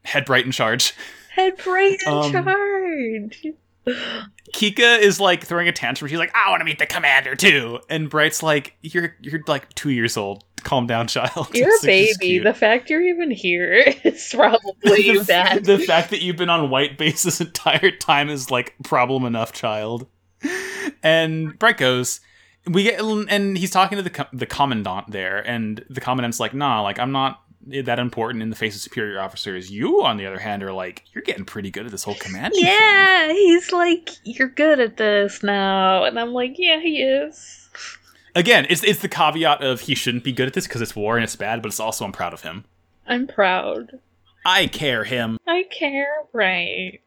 [0.05, 0.95] had Bright in charge.
[1.35, 3.47] Head Bright in Um, charge.
[4.55, 6.09] Kika is like throwing a tantrum.
[6.09, 9.73] She's like, "I want to meet the commander too," and Bright's like, "You're you're like
[9.75, 10.45] two years old.
[10.63, 12.39] Calm down, child." You're a It's, just baby.
[12.39, 13.73] The fact you're even here
[14.05, 14.63] is probably
[15.19, 15.65] the, bad.
[15.65, 19.53] the fact that you've been on white base this entire time is like problem enough,
[19.53, 20.07] child.
[21.03, 22.21] And Bright goes,
[22.67, 26.83] we get, and he's talking to the the commandant there, and the commandant's like, "Nah,
[26.83, 29.71] like I'm not that important in the face of superior officers.
[29.71, 32.51] You, on the other hand, are like you're getting pretty good at this whole thing."
[32.55, 37.71] yeah, he's like, you're good at this now, and I'm like, yeah, he is.
[38.35, 41.17] Again, it's it's the caveat of he shouldn't be good at this because it's war
[41.17, 42.65] and it's bad, but it's also I'm proud of him.
[43.07, 43.99] I'm proud.
[44.45, 45.39] I care him.
[45.47, 47.01] I care, right?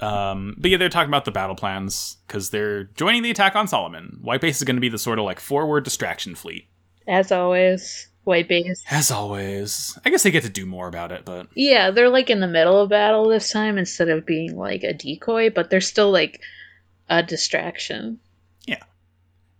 [0.00, 3.66] Um, but yeah, they're talking about the battle plans because they're joining the attack on
[3.66, 4.18] Solomon.
[4.20, 6.68] White Base is going to be the sort of like forward distraction fleet.
[7.08, 8.84] As always, white base.
[8.90, 12.28] As always, I guess they get to do more about it, but Yeah, they're like
[12.28, 15.80] in the middle of battle this time instead of being like a decoy, but they're
[15.80, 16.40] still like
[17.08, 18.18] a distraction.
[18.66, 18.82] Yeah.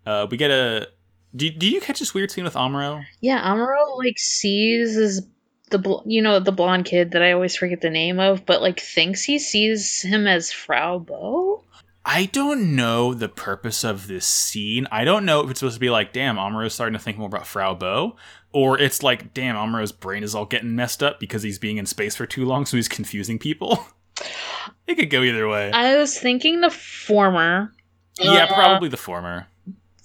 [0.05, 0.89] Uh, we get a.
[1.35, 3.05] Do, do you catch this weird scene with Amuro?
[3.21, 5.23] Yeah, Amuro like sees this
[5.71, 8.63] the bl- you know the blonde kid that I always forget the name of, but
[8.63, 11.63] like thinks he sees him as Frau Bo.
[12.09, 14.87] I don't know the purpose of this scene.
[14.93, 17.27] I don't know if it's supposed to be like, damn, Amuro's starting to think more
[17.27, 18.15] about Frau Bo,
[18.53, 21.85] or it's like, damn, Amuro's brain is all getting messed up because he's being in
[21.87, 23.85] space for too long, so he's confusing people.
[24.87, 25.73] it could go either way.
[25.73, 27.73] I was thinking the former.
[28.21, 29.49] yeah, Uh, probably the former.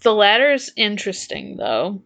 [0.02, 2.02] The latter is interesting though.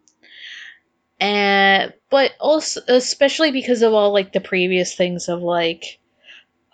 [1.22, 6.00] And but also especially because of all like the previous things of like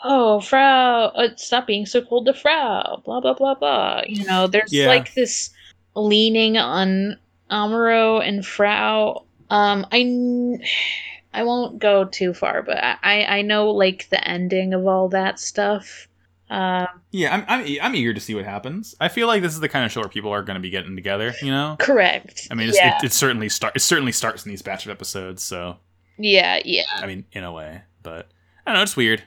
[0.04, 4.48] oh Frau uh, stop being so cold to Frau blah blah blah blah you know
[4.48, 4.88] there's Yeah.
[4.88, 5.50] like this
[5.96, 7.18] leaning on
[7.50, 10.58] Amuro and Frau um I
[11.34, 15.40] I won't go too far but I I know like the ending of all that
[15.40, 16.08] stuff
[16.50, 18.94] um Yeah, I'm, I'm I'm eager to see what happens.
[19.00, 20.70] I feel like this is the kind of show where people are going to be
[20.70, 21.34] getting together.
[21.42, 24.50] You know, correct I mean, it's, yeah it, it certainly start it certainly starts in
[24.50, 25.44] these batch of episodes.
[25.44, 25.78] So
[26.18, 28.28] yeah yeah I mean, in a way, but
[28.66, 28.84] I don't know.
[28.84, 29.24] It's weird.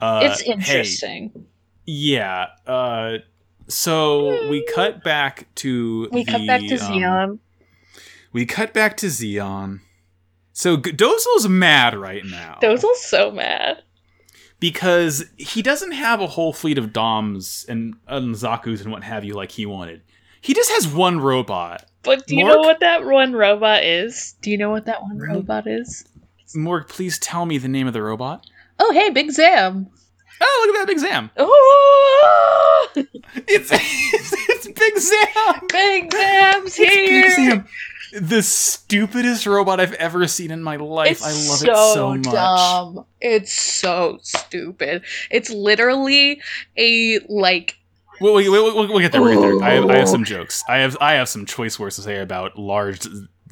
[0.00, 1.46] Uh, it's hey, interesting
[1.86, 2.46] yeah.
[2.66, 3.18] Uh,
[3.68, 7.38] So we cut back to We cut back to um, Zeon.
[8.32, 9.80] we cut back to Zeon.
[10.52, 13.82] So G- Dozel's mad right now Dozel's so mad.
[14.60, 19.24] because he doesn't have a whole fleet of Doms and, and Zaku's and what have
[19.24, 20.02] you like he wanted.
[20.40, 21.86] He just has one robot.
[22.02, 22.48] But do you Mork?
[22.48, 24.34] know what that one robot is?
[24.42, 25.28] Do you know what that one Mm.
[25.34, 26.04] robot is?
[26.54, 28.46] Morg, please tell me the name of the robot.
[28.82, 29.86] Oh, hey, Big Zam.
[30.40, 31.30] Oh, look at that Big Zam!
[31.36, 33.02] Oh, ah!
[33.46, 35.66] It's it's, it's Big Zam.
[35.70, 37.30] Big Zam's It's Big here.
[37.30, 37.68] Zam.
[38.12, 41.12] The stupidest robot I've ever seen in my life.
[41.12, 42.22] It's I love so it so much.
[42.34, 43.06] dumb.
[43.20, 45.02] It's so stupid.
[45.30, 46.40] It's literally
[46.76, 47.76] a like
[48.20, 49.22] We'll, we'll, we'll, we'll get there.
[49.22, 49.62] We'll get there.
[49.62, 50.62] I have, I have some jokes.
[50.68, 53.00] I have I have some choice words to say about large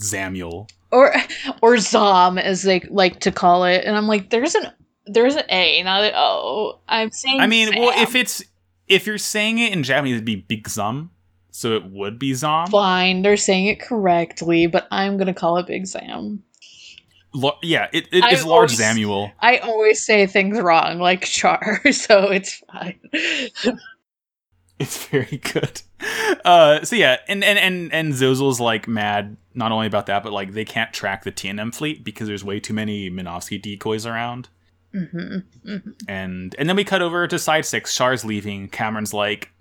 [0.01, 0.69] Zamuel.
[0.91, 1.15] or
[1.63, 4.67] or Zom as they like to call it, and I'm like, there's an
[5.09, 6.81] there's an A, not an O.
[6.89, 7.41] I'm saying.
[7.41, 8.43] I mean, well, if it's
[8.87, 11.11] if you're saying it in Japanese, it'd be Big Zum,
[11.51, 12.69] so it would be Zom.
[12.69, 16.43] fine, they're saying it correctly, but I'm gonna call it Big Zam.
[17.35, 19.33] Lo- yeah, it, it I large always- Zamuel.
[19.41, 22.99] I always say things wrong, like Char, so it's fine.
[24.81, 25.83] It's very good.
[26.45, 30.33] Uh, so yeah, and and and and Dozel's like mad not only about that, but
[30.33, 34.49] like they can't track the TNM fleet because there's way too many Minovsky decoys around.
[34.93, 35.39] Hmm
[36.09, 37.95] And and then we cut over to side six.
[37.95, 38.69] Char's leaving.
[38.69, 39.53] Cameron's like,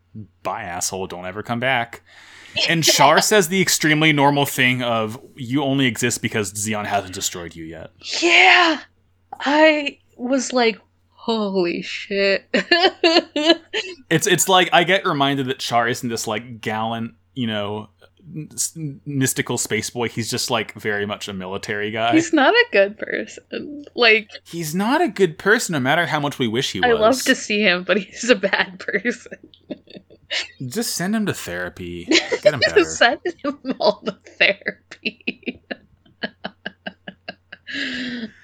[0.44, 1.08] "Bye, asshole.
[1.08, 2.02] Don't ever come back."
[2.70, 7.56] And Char says the extremely normal thing of, "You only exist because Zeon hasn't destroyed
[7.56, 8.82] you yet." Yeah,
[9.40, 10.80] I was like,
[11.28, 12.46] holy shit.
[14.10, 17.90] It's it's like I get reminded that Char isn't this like gallant, you know,
[19.06, 20.10] mystical space boy.
[20.10, 22.14] He's just like very much a military guy.
[22.14, 23.86] He's not a good person.
[23.96, 26.90] Like, He's not a good person, no matter how much we wish he was.
[26.90, 29.38] I love to see him, but he's a bad person.
[30.68, 32.06] just send him to therapy.
[32.42, 32.84] Get him better.
[32.84, 35.62] Send him all the therapy.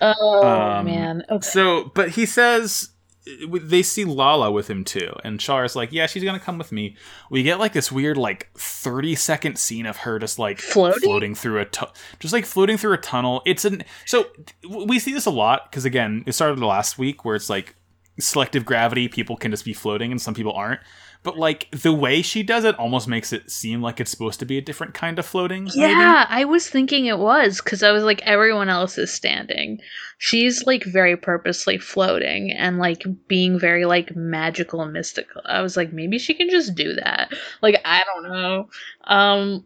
[0.02, 1.24] oh Um, man.
[1.30, 1.48] Okay.
[1.48, 2.90] So, but he says
[3.26, 6.98] they see Lala with him too, and Char's like, "Yeah, she's gonna come with me."
[7.30, 11.34] We get like this weird, like thirty second scene of her just like Floating?
[11.36, 11.86] through a, tu-
[12.20, 13.42] just like floating through a tunnel.
[13.46, 14.26] It's an so
[14.68, 17.76] we see this a lot because again, it started last week where it's like
[18.20, 20.82] selective gravity, people can just be floating and some people aren't.
[21.24, 24.46] But like the way she does it almost makes it seem like it's supposed to
[24.46, 25.64] be a different kind of floating.
[25.64, 25.80] maybe.
[25.80, 29.80] Yeah, I was thinking it was because I was like, everyone else is standing.
[30.18, 35.42] She's like very purposely floating and like being very like magical and mystical.
[35.46, 37.32] I was like, maybe she can just do that.
[37.62, 38.70] Like, I don't know.
[39.06, 39.66] Um,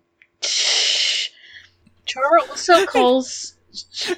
[2.05, 3.55] Char also calls.
[4.07, 4.15] yeah,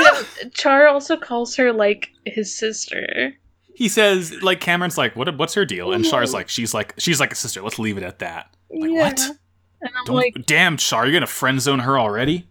[0.00, 0.22] yeah.
[0.54, 3.34] Char also calls her like his sister.
[3.82, 5.36] He says, like Cameron's like, what?
[5.36, 5.92] What's her deal?
[5.92, 7.60] And Char's like, she's like, she's like a sister.
[7.62, 8.54] Let's leave it at that.
[8.70, 9.20] Like what?
[9.20, 12.46] And I'm Don't, like, damn, Char, you're gonna friend zone her already?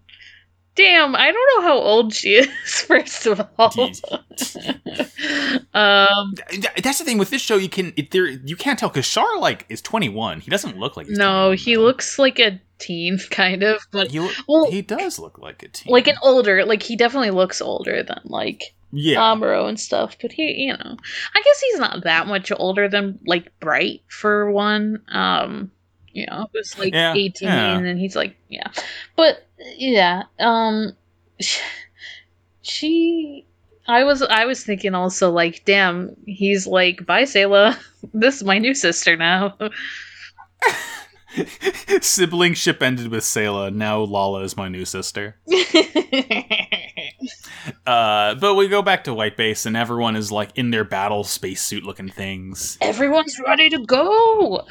[0.76, 2.48] damn, I don't know how old she is.
[2.82, 3.74] First of all,
[5.74, 6.34] um,
[6.84, 7.56] That's the thing with this show.
[7.56, 10.42] You can it, there you can't tell because Char like is 21.
[10.42, 11.82] He doesn't look like he's no, he though.
[11.82, 15.92] looks like a teen, kind of, but He, well, he does look like a teen.
[15.92, 19.18] like an older, like he definitely looks older than like yeah.
[19.18, 20.18] Amuro and stuff.
[20.22, 20.98] But he, you know,
[21.36, 25.02] I guess he's not that much older than like Bright for one.
[25.10, 25.72] Um,
[26.14, 27.78] you know, it was like Yeah, eighteen, yeah.
[27.78, 28.68] and he's like, yeah,
[29.16, 30.96] but yeah, um,
[32.62, 33.46] she.
[33.88, 37.78] I was I was thinking also like, damn, he's like, bye, Sayla.
[38.16, 39.56] This is my new sister now.
[42.02, 43.72] Sibling ship ended with Sayla.
[43.74, 45.36] Now Lala is my new sister.
[47.86, 51.24] Uh, but we go back to White Base and everyone is like in their battle
[51.24, 52.78] spacesuit looking things.
[52.80, 54.68] Everyone's ready to go.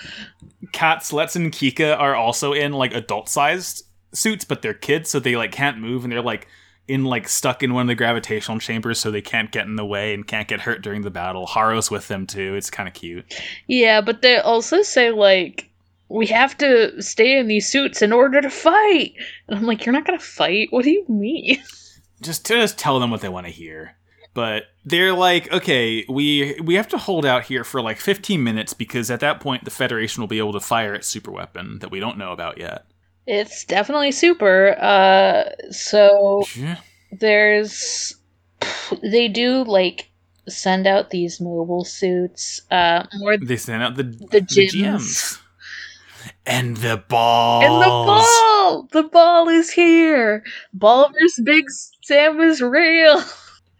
[0.72, 5.18] Katz, Letz, and Kikka are also in like adult sized suits, but they're kids, so
[5.18, 6.46] they like can't move and they're like
[6.86, 9.86] in like stuck in one of the gravitational chambers, so they can't get in the
[9.86, 11.46] way and can't get hurt during the battle.
[11.46, 12.54] Haro's with them too.
[12.54, 13.24] It's kind of cute.
[13.66, 15.68] Yeah, but they also say like
[16.08, 19.14] we have to stay in these suits in order to fight.
[19.48, 20.68] And I'm like, you're not gonna fight?
[20.70, 21.62] What do you mean?
[22.20, 23.96] Just to just tell them what they want to hear.
[24.32, 28.74] But they're like, okay, we we have to hold out here for like 15 minutes
[28.74, 31.90] because at that point the Federation will be able to fire its super weapon that
[31.90, 32.84] we don't know about yet.
[33.26, 34.76] It's definitely super.
[34.80, 36.76] Uh, so Yeah.
[37.10, 38.14] there's
[39.02, 40.10] they do like
[40.48, 42.60] send out these mobile suits.
[42.70, 45.40] Uh, more They send out the The GMs.
[46.46, 47.62] and the ball.
[47.62, 48.88] and the ball.
[48.92, 50.44] The ball is here.
[50.72, 51.64] Ball versus Big
[52.04, 53.22] Zam is real.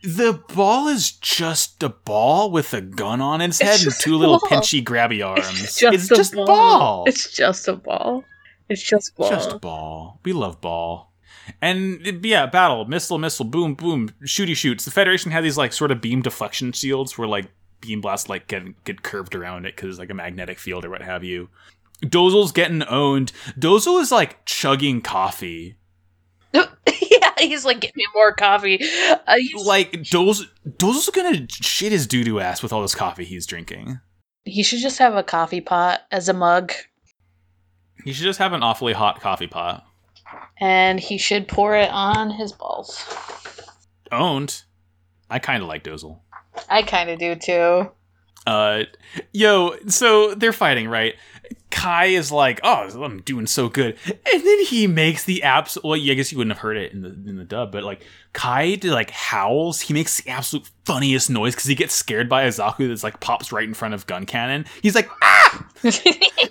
[0.03, 4.17] The ball is just a ball with a gun on its It's head and two
[4.17, 5.63] little pinchy grabby arms.
[5.63, 6.47] It's just, it's a just ball.
[6.47, 7.05] ball.
[7.07, 8.25] It's just a ball.
[8.69, 9.31] It's just ball.
[9.31, 10.21] Just ball.
[10.25, 11.13] We love ball.
[11.61, 14.85] And yeah, battle, missile, missile, boom, boom, shooty shoots.
[14.85, 17.51] The Federation had these like sort of beam deflection shields where like
[17.81, 20.91] beam blasts like get get curved around it because it's like a magnetic field or
[20.91, 21.49] what have you.
[22.03, 23.33] Dozel's getting owned.
[23.59, 25.77] Dozel is like chugging coffee.
[27.41, 28.79] he's like, give me more coffee.
[29.27, 33.47] Uh, Like Dozel, Dozel's gonna shit his doo doo ass with all this coffee he's
[33.47, 33.99] drinking.
[34.45, 36.73] he should just have a coffee pot as a mug,
[38.05, 39.85] He should just have an awfully hot coffee pot.
[40.61, 43.05] and he should pour it on his balls.
[44.13, 44.63] Owned.
[45.29, 46.21] I kind of like Dozel.
[46.69, 47.91] I kind of do too.
[48.51, 48.85] Uh,
[49.33, 51.15] yo, so they're fighting, right?
[51.71, 55.85] Kai is like, "Oh, I'm doing so good," and then he makes the absolute.
[55.85, 57.85] Well, yeah, I guess you wouldn't have heard it in the in the dub, but
[57.85, 59.81] like Kai did, like howls.
[59.81, 63.21] He makes the absolute funniest noise because he gets scared by a Zaku that's like
[63.21, 64.67] pops right in front of Guncannon.
[64.83, 65.93] He's like, "Ah!" and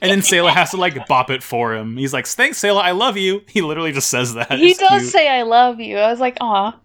[0.02, 1.98] then Sayla has to like bop it for him.
[1.98, 4.52] He's like, "Thanks, Sayla, I love you." He literally just says that.
[4.54, 5.12] he It's does cute.
[5.12, 6.80] say "I love you." I was like, "Aw,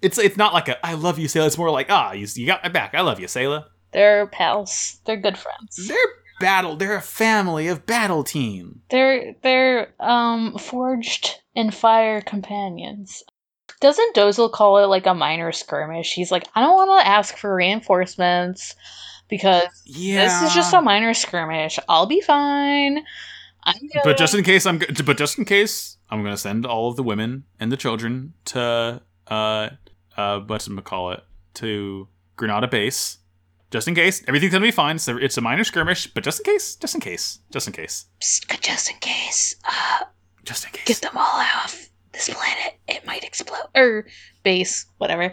[0.00, 2.46] it's it's not like a "I love you, Sayla." It's more like, "Ah, you, you
[2.46, 2.94] got my back.
[2.94, 5.00] I love you, Sayla." They're pals.
[5.04, 5.88] They're good friends.
[5.88, 5.98] They're
[6.40, 6.76] battle.
[6.76, 8.82] They're a family of battle team.
[8.90, 13.22] They're they're um forged in fire companions.
[13.80, 16.12] Doesn't Dozel call it like a minor skirmish?
[16.12, 18.74] He's like, I don't want to ask for reinforcements
[19.28, 21.78] because Yeah, this is just a minor skirmish.
[21.88, 22.98] I'll be fine.
[23.64, 24.00] I'm good.
[24.04, 24.80] But just in case, I'm.
[24.80, 28.34] g- But just in case, I'm gonna send all of the women and the children
[28.46, 29.68] to uh
[30.16, 31.20] uh what's it call it
[31.54, 33.18] to Granada base.
[33.70, 34.98] Just in case, everything's gonna be fine.
[34.98, 38.06] So it's a minor skirmish, but just in case, just in case, just in case,
[38.20, 39.56] Psst, just in case.
[39.64, 40.04] Uh,
[40.44, 40.84] just in case.
[40.86, 42.74] get them all off this planet.
[42.88, 43.68] It might explode.
[43.76, 44.06] Or
[44.42, 45.32] base, whatever.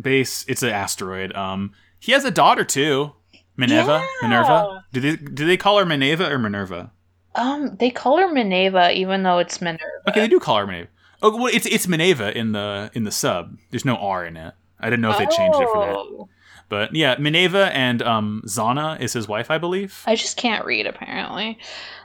[0.00, 0.44] base.
[0.48, 1.34] It's an asteroid.
[1.34, 3.12] Um, he has a daughter too,
[3.56, 4.00] Minerva.
[4.22, 4.28] Yeah.
[4.28, 4.84] Minerva.
[4.92, 6.92] Do they do they call her Minerva or Minerva?
[7.34, 9.84] Um, they call her Minerva, even though it's Minerva.
[10.08, 10.88] Okay, they do call her Minerva.
[11.22, 13.56] Oh, well, it's it's Minerva in the in the sub.
[13.70, 14.52] There's no R in it.
[14.80, 16.26] I didn't know if they changed it for that.
[16.70, 20.02] But yeah, Minerva and um, Zena is his wife, I believe.
[20.06, 21.58] I just can't read apparently.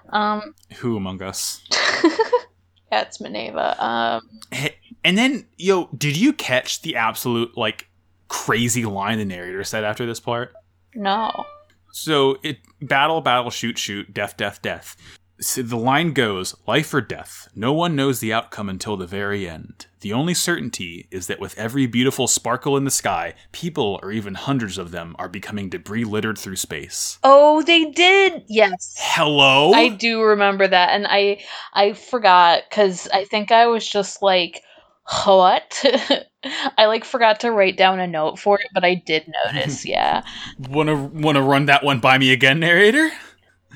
[0.09, 1.61] Um, Who among us?
[2.91, 3.81] yeah, it's Minerva.
[3.81, 4.21] Um,
[5.05, 7.87] And then, yo, did you catch the absolute like
[8.27, 10.53] crazy line the narrator said after this part?
[10.95, 11.45] no.
[11.91, 14.97] So it battle, battle, shoot, shoot, death, death, death.
[15.39, 17.49] So the line goes life or death.
[17.53, 19.85] No one knows the outcome until the very end.
[19.99, 24.35] The only certainty is that with every beautiful sparkle in the sky, people, or even
[24.35, 27.19] hundreds of them, are becoming debris littered through space.
[27.23, 28.43] Oh, they did.
[28.47, 28.95] Yes.
[28.97, 29.73] Hello?
[29.73, 34.61] I do remember that and I I forgot cuz I think I was just like
[35.25, 35.83] what?
[36.77, 39.85] I like forgot to write down a note for it, but I did notice.
[39.85, 40.23] Yeah.
[40.69, 43.11] wanna wanna run that one by me again, narrator?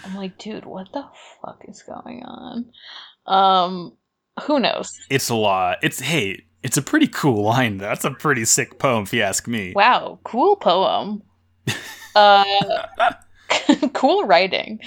[0.06, 1.04] I'm like, dude, what the
[1.42, 2.72] fuck is going on?
[3.26, 3.94] Um
[4.44, 4.98] who knows?
[5.10, 5.80] It's a lot.
[5.84, 7.78] It's hey, it's a pretty cool line.
[7.78, 9.74] That's a pretty sick poem, if you ask me.
[9.76, 11.24] Wow, cool poem.
[12.16, 12.44] Uh
[13.94, 14.80] cool writing.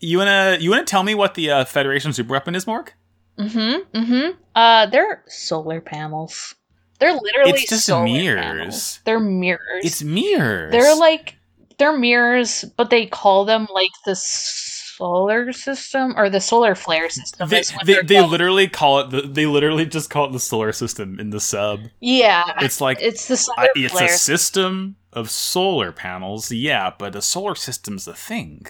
[0.00, 2.92] You wanna you wanna tell me what the uh, Federation super weapon is, Morg?
[3.38, 3.84] Mhm.
[3.92, 4.36] Mm Mhm.
[4.54, 6.54] Uh they're solar panels.
[7.00, 8.40] They're literally It's just mirrors.
[8.44, 9.00] panels.
[9.04, 9.82] They're mirrors.
[9.82, 10.70] It's mirrors.
[10.72, 11.36] They're like
[11.78, 17.48] they're mirrors, but they call them like the solar system or the solar flare system.
[17.48, 21.18] they, they, they literally call it the they literally just call it the solar system
[21.18, 21.80] in the sub.
[22.00, 24.06] yeah, It's like it's the solar I, it's flare.
[24.06, 28.66] a system of solar panels, yeah, but a solar system's a thing.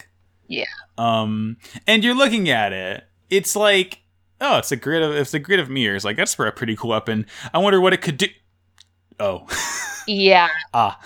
[0.47, 0.65] Yeah.
[0.99, 4.01] Um, and you're looking at it, it's like,
[4.41, 6.05] oh, it's a grid of it's a grid of mirrors.
[6.05, 7.27] Like that's for a pretty cool weapon.
[7.53, 8.27] I wonder what it could do.
[9.21, 9.47] Oh,
[10.07, 11.01] yeah, ah,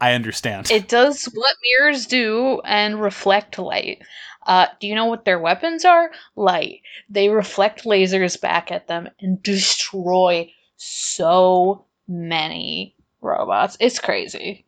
[0.00, 0.70] I understand.
[0.70, 4.02] it does what mirrors do and reflect light.
[4.46, 6.10] Uh, do you know what their weapons are?
[6.36, 6.80] Light.
[7.10, 13.76] They reflect lasers back at them and destroy so many robots.
[13.80, 14.64] It's crazy.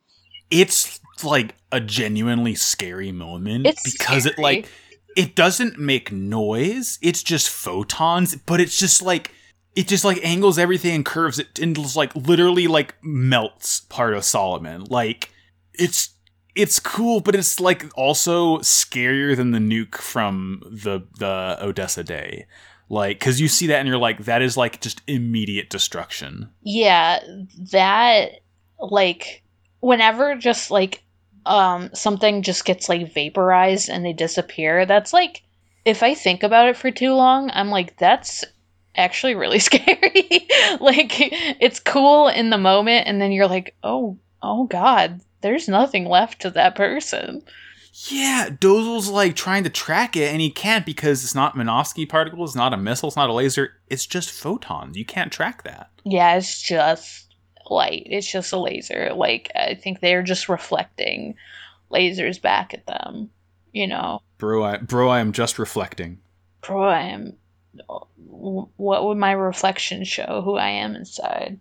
[0.51, 4.69] it's like a genuinely scary moment It's because it like
[5.17, 9.33] it doesn't make noise it's just photons but it's just like
[9.75, 14.15] it just like angles everything and curves it and just like literally like melts part
[14.15, 14.85] of solomon.
[14.85, 15.31] Like
[15.75, 16.11] it's
[16.55, 22.47] it's cool but it's like also scarier than the nuke from the the odessa day.
[22.89, 26.51] Like because you see that and you're like that is like just immediate destruction.
[26.63, 27.21] Yeah,
[27.71, 28.41] that
[28.81, 29.43] like
[29.81, 31.03] whenever just like
[31.47, 35.43] um something just gets like vaporized and they disappear, that's like
[35.85, 38.45] if I think about it for too long, I'm like that's
[38.99, 40.49] actually really scary.
[40.81, 41.13] like
[41.61, 46.43] it's cool in the moment and then you're like, "Oh, oh god, there's nothing left
[46.43, 47.43] to that person."
[48.07, 52.55] Yeah, Dozel's like trying to track it and he can't because it's not Minovsky particles,
[52.55, 54.97] not a missile, it's not a laser, it's just photons.
[54.97, 55.91] You can't track that.
[56.05, 57.35] Yeah, it's just
[57.69, 58.05] light.
[58.07, 59.13] It's just a laser.
[59.15, 61.35] Like I think they're just reflecting
[61.91, 63.31] lasers back at them,
[63.73, 64.21] you know.
[64.39, 66.21] Bro, I bro, I am just reflecting.
[66.61, 67.37] Bro, I am
[68.17, 71.59] what would my reflection show who I am inside?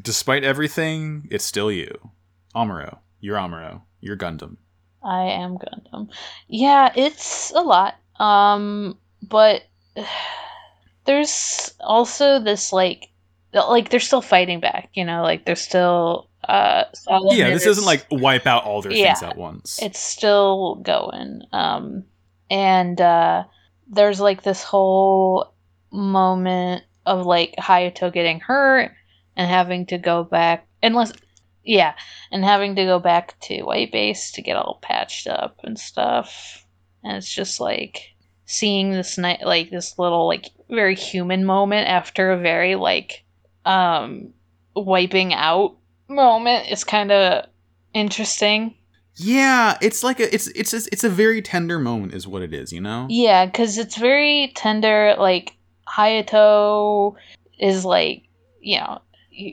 [0.00, 2.10] Despite everything, it's still you.
[2.54, 2.98] Amuro.
[3.20, 3.82] You're Amuro.
[4.00, 4.56] You're Gundam.
[5.02, 6.08] I am Gundam.
[6.48, 7.94] Yeah, it's a lot.
[8.18, 9.62] Um, but
[11.04, 13.10] there's also this like
[13.52, 16.84] like they're still fighting back, you know, like they're still uh
[17.30, 19.80] Yeah, this isn't like wipe out all their yeah, things at once.
[19.80, 21.42] It's still going.
[21.52, 22.04] Um
[22.50, 23.44] and uh
[23.88, 25.54] there's like this whole
[25.90, 28.92] moment of like Hayato getting hurt
[29.36, 31.12] and having to go back unless
[31.64, 31.94] yeah,
[32.30, 36.66] and having to go back to White Base to get all patched up and stuff.
[37.02, 38.14] And it's just like
[38.46, 43.24] seeing this night like this little like very human moment after a very like
[43.64, 44.34] um
[44.76, 45.76] wiping out
[46.08, 47.46] moment is kind of
[47.94, 48.74] interesting.
[49.16, 52.52] Yeah, it's like a it's it's a, it's a very tender moment is what it
[52.52, 53.06] is, you know?
[53.08, 55.56] Yeah, cuz it's very tender like
[55.88, 57.14] Hayato
[57.58, 58.24] is like,
[58.60, 59.00] you know,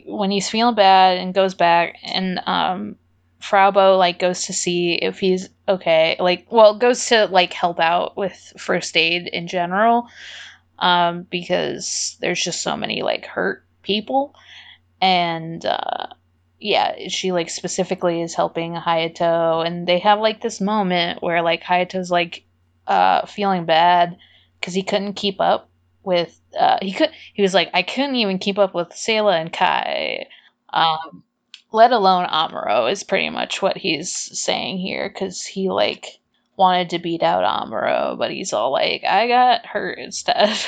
[0.06, 2.96] when he's feeling bad and goes back and um
[3.40, 7.78] Frau Bow like goes to see if he's okay, like well, goes to like help
[7.78, 10.08] out with first aid in general
[10.78, 14.34] um because there's just so many like hurt people
[15.00, 16.06] and uh
[16.62, 21.62] yeah, she like specifically is helping Hayato and they have like this moment where like
[21.62, 22.44] Hayato's like
[22.86, 24.16] uh feeling bad
[24.60, 25.68] cuz he couldn't keep up
[26.02, 29.52] with uh, he could he was like I couldn't even keep up with Sayla and
[29.52, 30.26] Kai,
[30.72, 31.22] um,
[31.72, 36.18] let alone Amuro is pretty much what he's saying here because he like
[36.56, 40.56] wanted to beat out Amuro, but he's all like I got hurt instead.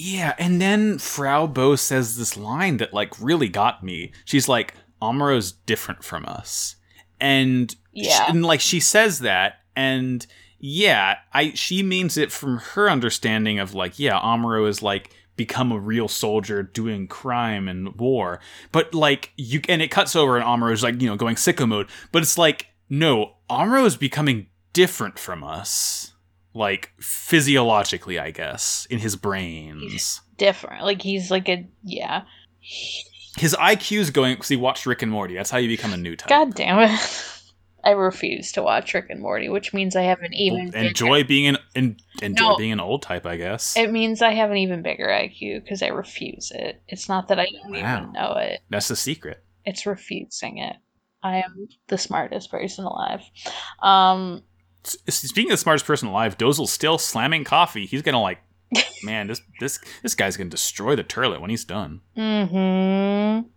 [0.00, 4.12] Yeah, and then Frau Bow says this line that like really got me.
[4.24, 6.76] She's like Amuro's different from us,
[7.20, 10.26] and yeah, she, and like she says that and
[10.58, 15.70] yeah, I she means it from her understanding of like, yeah, Amuro is like become
[15.70, 18.40] a real soldier doing crime and war.
[18.72, 21.68] But like you and it cuts over and Amuro is like, you know, going sicko
[21.68, 21.88] mode.
[22.10, 26.12] But it's like, no, Amuro is becoming different from us.
[26.54, 30.20] Like physiologically, I guess, in his brains.
[30.38, 30.82] Different.
[30.84, 32.22] Like he's like a yeah.
[33.38, 35.34] His IQ's going because he watched Rick and Morty.
[35.34, 36.28] That's how you become a new type.
[36.28, 37.00] God damn it.
[37.84, 41.28] I refuse to watch Rick and Morty, which means I have an even enjoy bigger...
[41.28, 43.76] being an en- enjoy no, being an old type, I guess.
[43.76, 46.82] It means I have an even bigger IQ because I refuse it.
[46.88, 47.98] It's not that I don't wow.
[47.98, 48.60] even know it.
[48.68, 49.42] That's the secret.
[49.64, 50.76] It's refusing it.
[51.22, 53.22] I am the smartest person alive.
[53.80, 54.42] Um,
[54.84, 57.86] Speaking of the smartest person alive, Dozel's still slamming coffee.
[57.86, 58.38] He's gonna like,
[59.02, 62.00] man, this this this guy's gonna destroy the turlet when he's done.
[62.16, 63.48] Mm-hmm.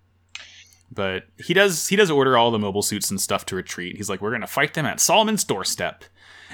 [0.93, 3.97] But he does he does order all the mobile suits and stuff to retreat.
[3.97, 6.03] He's like, we're gonna fight them at Solomon's doorstep.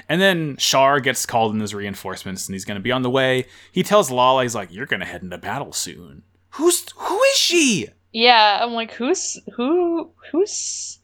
[0.08, 3.46] And then Char gets called in as reinforcements and he's gonna be on the way.
[3.72, 6.22] He tells Lala, he's like, You're gonna head into battle soon.
[6.50, 7.88] Who's who is she?
[8.12, 10.98] Yeah, I'm like, who's who who's?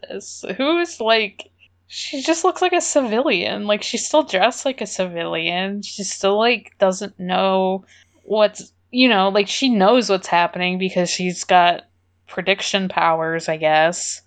[0.57, 1.51] Who's like
[1.97, 3.69] she just looks like a civilian.
[3.69, 5.81] Like she's still dressed like a civilian.
[5.83, 7.85] She still like doesn't know
[8.25, 11.85] what's you know, like she knows what's happening because she's got
[12.27, 14.23] prediction powers, I guess.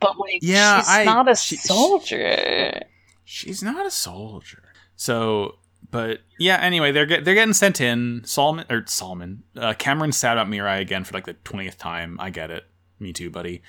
[0.00, 2.82] But like, yeah, she's I, not a she, soldier.
[3.24, 4.64] She's not a soldier.
[4.96, 5.58] So,
[5.92, 6.56] but yeah.
[6.56, 8.22] Anyway, they're get, they're getting sent in.
[8.24, 9.44] Solomon or Solomon.
[9.56, 12.18] Uh, Cameron sat up Mirai again for like the twentieth time.
[12.20, 12.64] I get it.
[12.98, 13.62] Me too, buddy.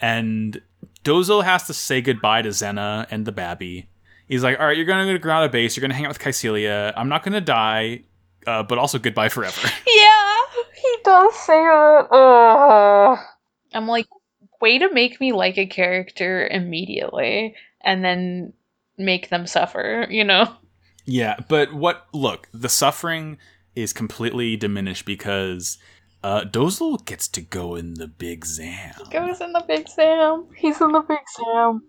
[0.00, 0.62] And
[1.04, 3.88] Dozel has to say goodbye to Zena and the Babby.
[4.28, 5.76] He's like, "All right, you're gonna go to ground base.
[5.76, 6.92] You're gonna hang out with Kycilia.
[6.96, 8.02] I'm not gonna die,
[8.46, 10.34] uh, but also goodbye forever." yeah,
[10.74, 12.08] he does say that.
[12.12, 13.16] Uh,
[13.72, 14.06] I'm like,
[14.60, 18.52] way to make me like a character immediately and then
[18.96, 20.52] make them suffer, you know?
[21.04, 23.38] Yeah, but what, look, the suffering
[23.74, 25.78] is completely diminished because
[26.22, 28.94] uh, Dozel gets to go in the Big Zam.
[28.98, 30.46] He goes in the Big Zam.
[30.56, 31.82] He's in the Big Zam.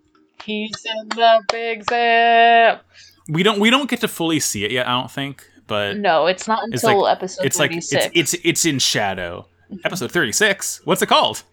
[0.44, 2.80] He's in the Big Zam.
[3.28, 4.88] We don't we don't get to fully see it yet.
[4.88, 7.46] I don't think but no, it's not until it's like, episode.
[7.46, 7.94] It's 36.
[7.94, 9.46] like it's it's it's in shadow.
[9.86, 10.82] Episode thirty six.
[10.84, 11.44] What's it called?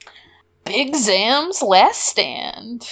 [0.64, 2.91] Big Zam's Last Stand.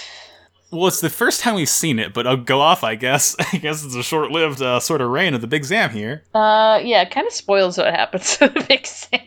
[0.71, 2.83] Well, it's the first time we've seen it, but I'll go off.
[2.83, 3.35] I guess.
[3.53, 6.23] I guess it's a short-lived uh, sort of reign of the Big Zam here.
[6.35, 9.19] Uh, yeah, it kind of spoils what happens to the Big Zam.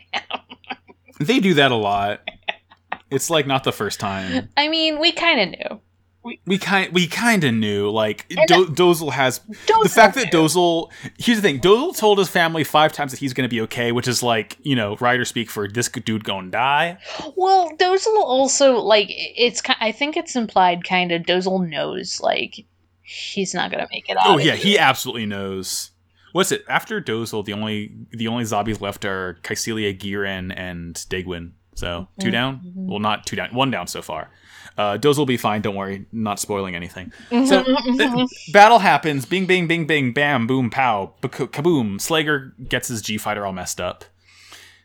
[1.21, 2.29] They do that a lot.
[3.11, 4.49] It's like not the first time.
[4.57, 5.81] I mean, we kind of knew.
[6.45, 10.41] We kind we kind of knew like Do- Dozel has the Dozel fact that knew.
[10.41, 10.91] Dozel.
[11.17, 13.93] Here's the thing: Dozel told his family five times that he's going to be okay,
[13.93, 16.99] which is like you know writer speak for this dude going to die.
[17.35, 19.63] Well, Dozel also like it's.
[19.81, 21.23] I think it's implied, kind of.
[21.23, 22.67] Dozel knows like
[23.03, 24.27] he's not gonna make it out.
[24.27, 25.93] Oh yeah, he absolutely knows.
[26.33, 27.45] What's it after Dozel?
[27.45, 31.53] The only the only Zabis left are Kycilia, Giren, and Degwin.
[31.75, 32.57] So 2 down.
[32.61, 32.87] Mhm.
[32.89, 33.51] Well, not two down.
[33.55, 34.29] One down so far.
[34.77, 35.61] Uh, Dozel will be fine.
[35.61, 36.07] Don't worry.
[36.13, 37.13] Not spoiling anything.
[37.31, 37.65] So
[38.53, 39.27] battle happens.
[39.27, 41.97] Bing, bing, bing, bing, bam, boom, pow, kaboom.
[42.01, 44.05] Slegger gets his G fighter all messed up.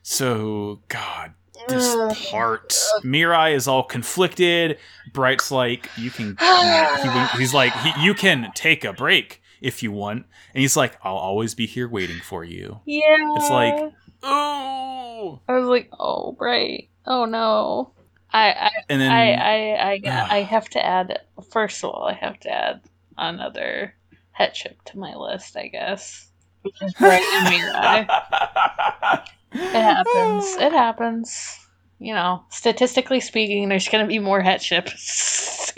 [0.02, 1.34] So God,
[1.68, 1.96] this
[2.32, 2.70] part.
[3.04, 4.78] Mirai is all conflicted.
[5.14, 6.38] Bright's like, you can.
[6.39, 10.97] he, he's like, he, you can take a break if you want, and he's like,
[11.03, 12.80] I'll always be here waiting for you.
[12.86, 13.01] yeah,
[13.36, 13.91] It's like-
[14.26, 17.91] Oh, I was like, oh right, oh no.
[18.32, 20.28] I I and then I I I, Ugh.
[20.32, 21.20] I have to add.
[21.51, 22.82] First of all, I have to add
[23.18, 23.93] another
[24.32, 25.57] headship to my list.
[25.57, 26.28] I guess,
[26.61, 29.24] which is Bright and Mirai.
[29.55, 30.45] It happens.
[30.55, 31.59] It happens.
[31.99, 35.72] You know, statistically speaking, there's going to be more headships.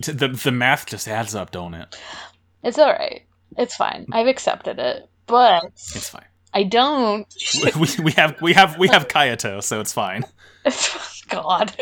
[0.00, 1.96] the the math just adds up, don't it?
[2.62, 3.22] it's all right.
[3.56, 4.06] It's fine.
[4.12, 6.24] I've accepted it, but It's fine.
[6.52, 7.26] I don't.
[7.76, 10.24] we, we have we have we have Kayato, so it's fine.
[11.28, 11.74] God.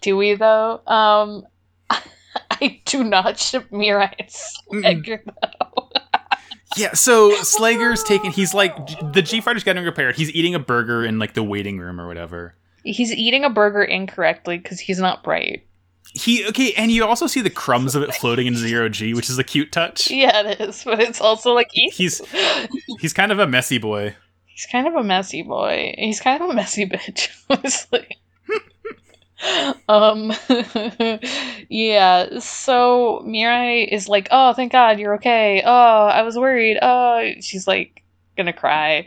[0.00, 0.80] do we though?
[0.86, 1.46] Um,
[2.50, 5.88] I do not ship Mirai and Slegger though.
[6.76, 8.32] Yeah, so Slegger's taking.
[8.32, 8.74] He's like
[9.12, 10.16] the G fighter's getting repaired.
[10.16, 12.56] He's eating a burger in like the waiting room or whatever.
[12.82, 15.64] He's eating a burger incorrectly because he's not bright.
[16.14, 19.28] He okay, and you also see the crumbs of it floating in zero G, which
[19.28, 20.10] is a cute touch.
[20.10, 22.22] Yeah, it is, but it's also like he's He's
[23.00, 24.14] he's kind of a messy boy.
[24.46, 25.92] he's kind of a messy boy.
[25.98, 28.06] He's kind of a messy bitch, honestly.
[29.88, 30.32] um
[31.68, 37.30] yeah so mirai is like oh thank god you're okay oh i was worried oh
[37.40, 38.02] she's like
[38.38, 39.06] gonna cry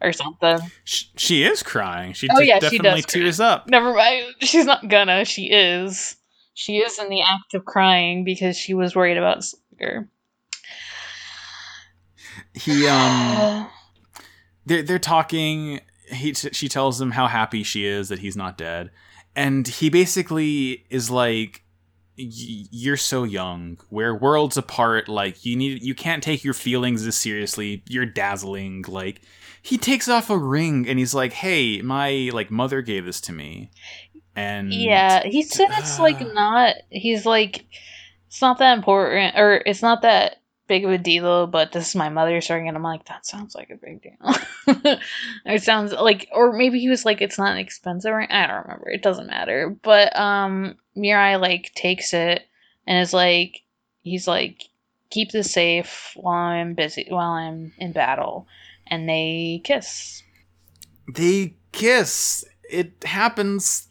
[0.00, 2.12] or something Sh- she is crying.
[2.12, 3.08] She Oh, yeah, she definitely cry.
[3.22, 3.68] tears up.
[3.68, 6.16] never mind she's not gonna she is
[6.54, 10.08] she is in the act of crying because she was worried about Slegger.
[12.54, 13.68] He um,
[14.66, 15.80] they're they're talking.
[16.08, 18.90] He she tells him how happy she is that he's not dead,
[19.34, 21.62] and he basically is like,
[22.16, 23.78] "You're so young.
[23.90, 25.08] We're worlds apart.
[25.08, 27.82] Like you need you can't take your feelings this seriously.
[27.88, 29.22] You're dazzling." Like
[29.62, 33.32] he takes off a ring and he's like, "Hey, my like mother gave this to
[33.32, 33.70] me,"
[34.34, 36.76] and Yeah, he said it's like uh, not.
[36.90, 37.66] He's like,
[38.28, 41.46] it's not that important, or it's not that big of a deal.
[41.46, 44.98] But this is my mother's ring, and I'm like, that sounds like a big deal.
[45.46, 48.28] it sounds like, or maybe he was like, it's not an expensive ring.
[48.30, 48.88] I don't remember.
[48.88, 49.76] It doesn't matter.
[49.82, 52.42] But um, Mirai like takes it
[52.86, 53.62] and is like,
[54.02, 54.62] he's like,
[55.10, 58.46] keep this safe while I'm busy, while I'm in battle,
[58.86, 60.22] and they kiss.
[61.14, 62.44] they kiss.
[62.72, 63.86] It happens.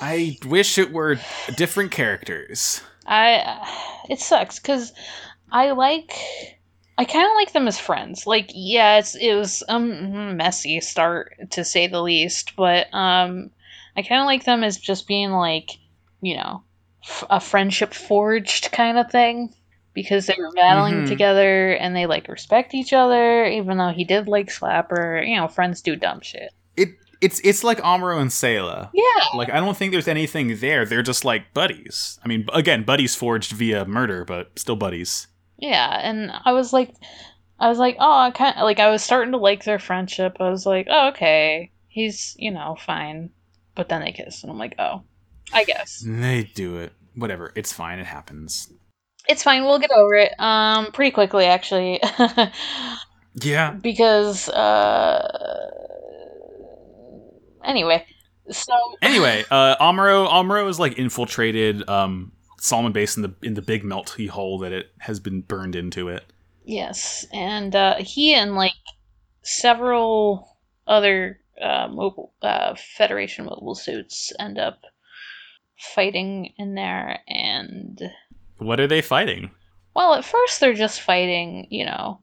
[0.00, 1.18] I wish it were
[1.56, 2.82] different characters.
[3.06, 3.66] I
[4.10, 4.92] it sucks because
[5.50, 6.12] I like
[6.98, 8.26] I kind of like them as friends.
[8.26, 13.50] Like, yeah, it's it was a um, messy start to say the least, but um,
[13.96, 15.70] I kind of like them as just being like,
[16.20, 16.62] you know,
[17.02, 19.54] f- a friendship forged kind of thing
[19.94, 21.08] because they were battling Mhm.
[21.08, 25.26] together and they like respect each other, even though he did like Slapper.
[25.26, 26.50] You know, friends do dumb shit.
[27.26, 28.90] It it's it's like Amuro and Sayla.
[28.94, 29.02] Yeah,
[29.34, 30.84] Like I don't think there's anything there.
[30.84, 32.18] They're just like buddies.
[32.24, 35.26] I mean, again, buddies forged via murder, but still buddies.
[35.58, 36.94] Yeah, and I was like,
[37.58, 40.36] I was like, oh, I kind of like I was starting to like their friendship.
[40.40, 43.30] I was like, oh, okay, he's you know fine,
[43.74, 45.02] but then they kiss, and I'm like, oh,
[45.52, 46.92] I guess They do it.
[47.14, 47.52] Whatever.
[47.56, 47.98] It's fine.
[47.98, 48.70] It happens.
[49.28, 49.64] it's fine.
[49.64, 50.38] We'll get over it.
[50.38, 52.00] Um, pretty quickly actually,
[53.42, 53.72] Yeah.
[53.72, 55.95] because uh,
[57.66, 58.06] anyway,
[58.50, 63.62] so Anyway, uh, Amuro Amuro is like infiltrated um Solomon Base in the in the
[63.62, 66.24] big melty hole that it has been burned into it.
[66.64, 68.72] yes, and uh, he and like
[69.42, 70.48] several
[70.86, 74.80] other uh, mobile uh, Federation mobile suits end up
[75.94, 78.00] fighting in there, and
[78.58, 79.50] What are they fighting?
[79.94, 82.20] well, at first they're just fighting, you know,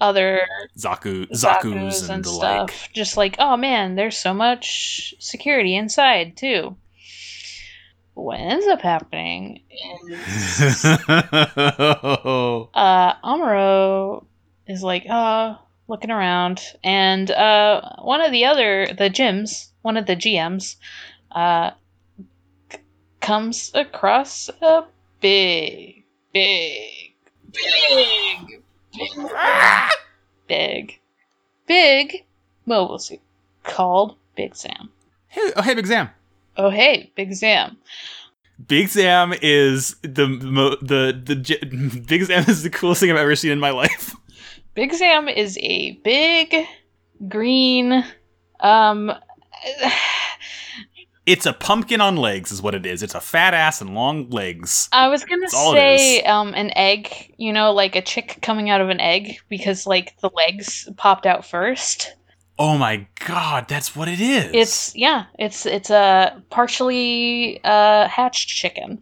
[0.00, 0.42] other
[0.76, 2.70] Zaku Zaku's Zaku's and, and stuff.
[2.70, 2.92] like.
[2.92, 6.76] Just like, oh man, there's so much security inside too.
[8.14, 12.66] what ends up happening is uh,
[13.24, 14.24] Amuro
[14.66, 15.56] is like, uh,
[15.88, 20.76] looking around, and uh, one of the other, the GMs, one of the GMs,
[21.32, 21.70] uh,
[22.70, 22.78] c-
[23.20, 24.84] comes across a
[25.20, 27.14] big, big,
[27.52, 28.59] big,
[30.46, 30.98] big,
[31.66, 32.24] big,
[32.66, 33.20] mobile suit
[33.64, 34.90] called Big Zam.
[35.28, 36.10] hey, oh, hey, Big Zam.
[36.56, 37.76] Oh, hey, Big Zam.
[38.66, 41.58] Big Zam is the mo- the the j-
[42.06, 44.14] Big Zam is the coolest thing I've ever seen in my life.
[44.74, 46.54] Big Zam is a big
[47.28, 48.04] green
[48.60, 49.10] um
[51.30, 53.04] It's a pumpkin on legs, is what it is.
[53.04, 54.88] It's a fat ass and long legs.
[54.90, 58.80] I was gonna That's say um an egg, you know, like a chick coming out
[58.80, 62.16] of an egg because like the legs popped out first.
[62.58, 64.50] Oh my god, that's what it is.
[64.52, 69.00] It's yeah, it's it's a partially uh hatched chicken.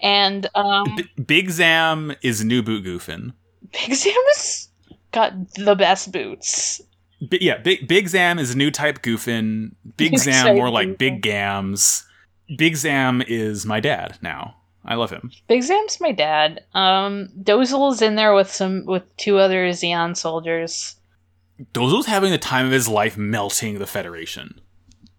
[0.00, 3.34] And um B- Big Zam is new boot goofing.
[3.70, 4.68] Big Zam has
[5.12, 6.80] got the best boots.
[7.28, 9.72] B- yeah, Big Big Zam is a new type goofing.
[9.96, 10.98] Big Zam more like.
[10.98, 12.04] Big Gams.
[12.56, 14.56] Big Zam is my dad now.
[14.84, 15.30] I love him.
[15.46, 16.64] Big Zam's my dad.
[16.74, 20.96] Um Dozel's in there with some with two other Zeon soldiers.
[21.72, 24.60] Dozel's having the time of his life melting the Federation.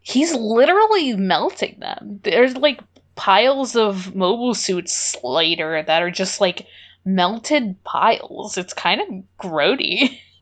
[0.01, 2.20] He's literally melting them.
[2.24, 2.82] There's like
[3.16, 6.68] piles of mobile suits later that are just like
[7.06, 8.58] melted piles.
[8.58, 9.08] It's kind of
[9.39, 10.20] grody.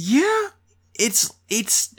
[0.00, 0.48] Yeah,
[0.94, 1.94] it's it's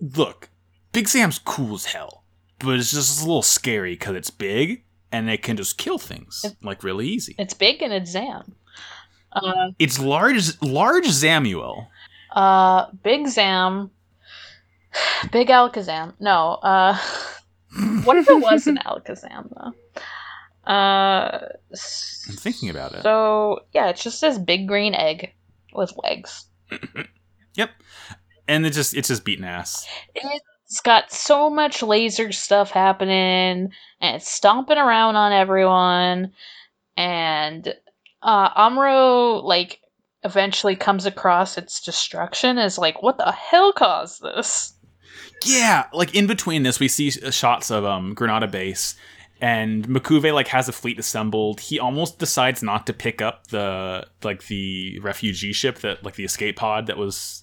[0.00, 0.48] look,
[0.92, 2.24] Big Zam's cool as hell,
[2.60, 6.46] but it's just a little scary because it's big and it can just kill things
[6.62, 7.34] like really easy.
[7.38, 8.54] It's big and it's Zam.
[9.32, 11.88] Uh, It's large, large Zamuel.
[12.30, 13.90] uh, Big Zam.
[15.30, 16.14] Big Alakazam.
[16.20, 16.96] No, uh,
[18.04, 20.70] what if it was an Alakazam though?
[20.72, 23.02] Uh, I'm thinking about it.
[23.02, 25.32] So yeah, it's just this big green egg
[25.74, 26.46] with legs.
[27.54, 27.70] Yep,
[28.48, 29.86] and it just it's just beating ass.
[30.14, 36.32] It's got so much laser stuff happening, and it's stomping around on everyone.
[36.96, 37.74] And
[38.22, 39.80] uh, Amuro like
[40.24, 42.58] eventually comes across its destruction.
[42.58, 44.74] Is like, what the hell caused this?
[45.44, 48.94] Yeah, like in between this, we see shots of um Granada base,
[49.42, 51.60] and Makuve like has a fleet assembled.
[51.60, 56.24] He almost decides not to pick up the like the refugee ship that like the
[56.24, 57.42] escape pod that was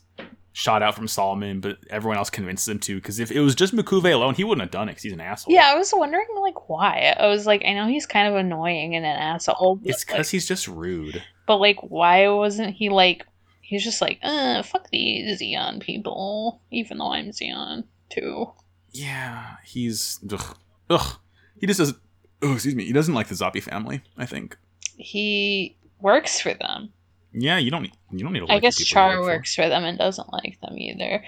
[0.52, 2.96] shot out from Solomon, but everyone else convinces him to.
[2.96, 4.94] Because if it was just Makuve alone, he wouldn't have done it.
[4.94, 5.54] 'cause he's an asshole.
[5.54, 7.16] Yeah, I was wondering like why.
[7.20, 10.08] I was like, I know he's kind of annoying and an asshole, but, it's like,
[10.18, 11.22] because he's just rude.
[11.48, 13.26] but like, why wasn't he like?
[13.62, 18.52] He's just like, uh, fuck these Zeon people, even though I'm Zeon too.
[18.92, 20.58] Yeah, he's ugh,
[20.90, 21.20] ugh.
[21.60, 21.98] He just doesn't.
[22.42, 22.86] Oh, excuse me.
[22.86, 24.02] He doesn't like the Zabi family.
[24.18, 24.58] I think.
[24.98, 26.92] He works for them.
[27.34, 27.86] Yeah, you don't.
[28.12, 28.46] You don't need to.
[28.46, 31.24] Like I guess Char work works for them and doesn't like them either.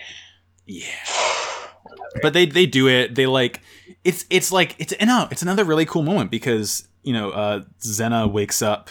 [0.66, 0.86] Yeah.
[2.22, 3.62] but they they do it they like
[4.04, 8.28] it's it's like it's no it's another really cool moment because you know uh Zena
[8.28, 8.90] wakes up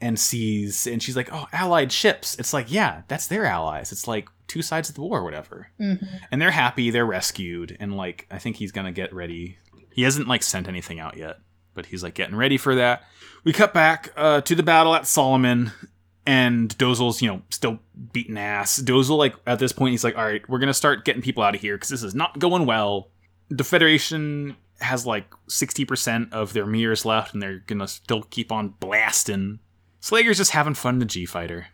[0.00, 4.08] and sees and she's like oh allied ships it's like yeah that's their allies it's
[4.08, 6.06] like two sides of the war or whatever Mhm.
[6.30, 9.58] and they're happy they're rescued and like i think he's gonna get ready
[9.92, 11.38] he hasn't like sent anything out yet
[11.74, 13.04] but he's like getting ready for that
[13.44, 15.72] we cut back uh to the battle at solomon
[16.26, 17.80] and Dozel's, you know, still
[18.12, 18.80] beating ass.
[18.80, 21.54] Dozel, like, at this point, he's like, all right, we're to start getting people out
[21.54, 23.10] of here because this is not going well.
[23.48, 28.74] The Federation has like 60% of their mirrors left and they're to still keep on
[28.80, 29.58] blasting.
[30.00, 31.66] Slegger's just having fun in the G Fighter.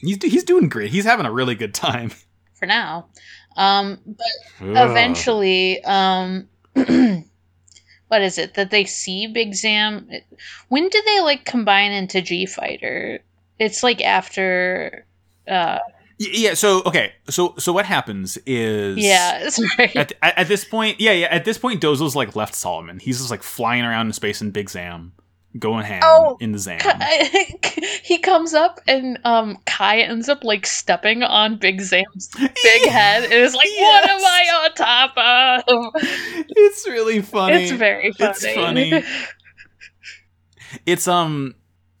[0.00, 0.90] He's, he's doing great.
[0.90, 2.12] He's having a really good time.
[2.54, 3.08] For now.
[3.60, 10.08] Um, but eventually, um, what is it that they see Big Zam?
[10.68, 13.20] When do they like combine into G Fighter?
[13.58, 15.04] It's like after.
[15.46, 15.78] Uh,
[16.16, 17.12] Yeah, so, okay.
[17.28, 18.96] So, so what happens is.
[18.96, 19.48] yeah,
[19.78, 19.94] right.
[19.94, 21.26] At, at, at this point, yeah, yeah.
[21.26, 22.98] At this point, Dozel's like left Solomon.
[22.98, 25.12] He's just like flying around in space in Big Zam,
[25.58, 26.78] going ham Oh, in the Zam.
[28.02, 33.24] he comes up and um Kai ends up like stepping on Big Zam's big head
[33.24, 36.02] and is like, "What am I on top of?"
[36.56, 37.64] It's really funny.
[37.64, 38.30] It's very funny.
[38.30, 39.04] It's funny.
[40.86, 41.54] It's um,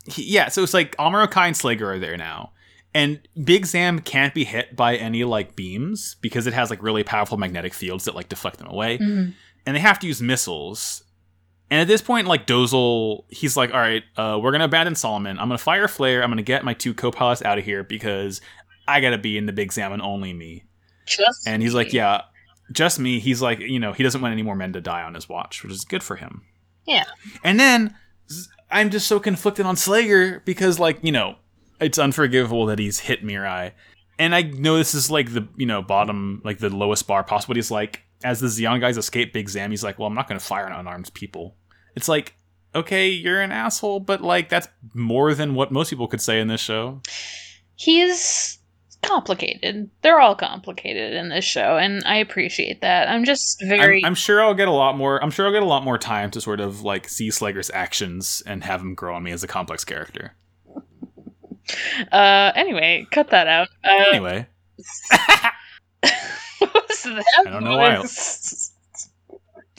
[0.06, 0.48] he, yeah.
[0.48, 2.52] So it's like Amuro Kai and Slegger are there now,
[2.94, 7.02] and Big Zam can't be hit by any like beams because it has like really
[7.02, 9.34] powerful magnetic fields that like deflect them away, Mhm.
[9.66, 11.02] and they have to use missiles.
[11.70, 15.38] And at this point, like Dozel, he's like, "All right, uh, we're gonna abandon Solomon.
[15.38, 16.22] I'm gonna fire a flare.
[16.22, 18.40] I'm gonna get my two co-pilots out of here because
[18.88, 20.64] I gotta be in the Big Zam and only me."
[21.06, 22.22] Just And he's like, "Yeah,
[22.72, 23.18] just me.
[23.20, 25.62] He's like, you know, he doesn't want any more men to die on his watch,
[25.62, 26.42] which is good for him.
[26.86, 27.04] Yeah.
[27.44, 27.96] And then
[28.70, 31.36] I'm just so conflicted on Slegger because, like, you know,
[31.80, 33.72] it's unforgivable that he's hit Mirai.
[34.18, 37.52] And I know this is like the, you know, bottom, like the lowest bar possible.
[37.52, 40.28] But he's like, as the Zeon guys escape Big Zam, he's like, well, I'm not
[40.28, 41.56] going to fire on unarmed people.
[41.94, 42.34] It's like,
[42.74, 46.48] okay, you're an asshole, but like, that's more than what most people could say in
[46.48, 47.00] this show.
[47.76, 48.58] He's
[49.02, 49.90] complicated.
[50.02, 53.08] They're all complicated in this show, and I appreciate that.
[53.08, 54.00] I'm just very.
[54.04, 55.22] I'm, I'm sure I'll get a lot more.
[55.22, 58.42] I'm sure I'll get a lot more time to sort of like see Slegger's actions
[58.46, 60.34] and have him grow on me as a complex character.
[62.10, 63.68] Uh, anyway, cut that out.
[63.84, 64.46] Uh, Anyway,
[66.58, 67.24] what was that?
[67.46, 68.02] I don't know why.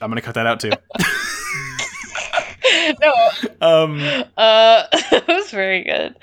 [0.02, 0.72] I'm gonna cut that out too.
[3.00, 3.14] no,
[3.62, 4.02] Um,
[4.38, 6.16] uh, it was very good.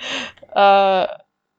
[0.55, 1.07] Uh,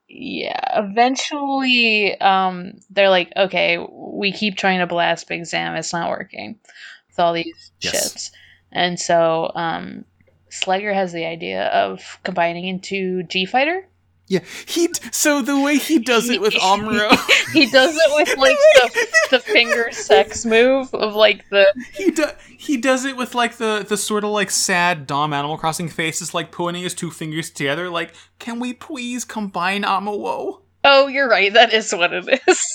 [0.07, 0.83] yeah.
[0.83, 6.59] Eventually, um, they're like, okay, we keep trying to blast Big Zam, it's not working
[7.07, 7.93] with all these Yes.
[7.93, 8.31] ships,
[8.71, 10.05] and so um,
[10.49, 13.87] Slegger has the idea of combining into G Fighter.
[14.29, 14.87] Yeah, he.
[14.87, 17.09] d- So the way he does it with Amuro,
[17.51, 22.25] He does it with like the the finger sex move of like the he do,
[22.57, 26.33] he does it with like the the sort of like sad Dom Animal Crossing faces,
[26.33, 31.51] like pointing his two fingers together, like, "Can we please combine Amuwo?" oh, you're right,
[31.53, 32.65] that is what it is.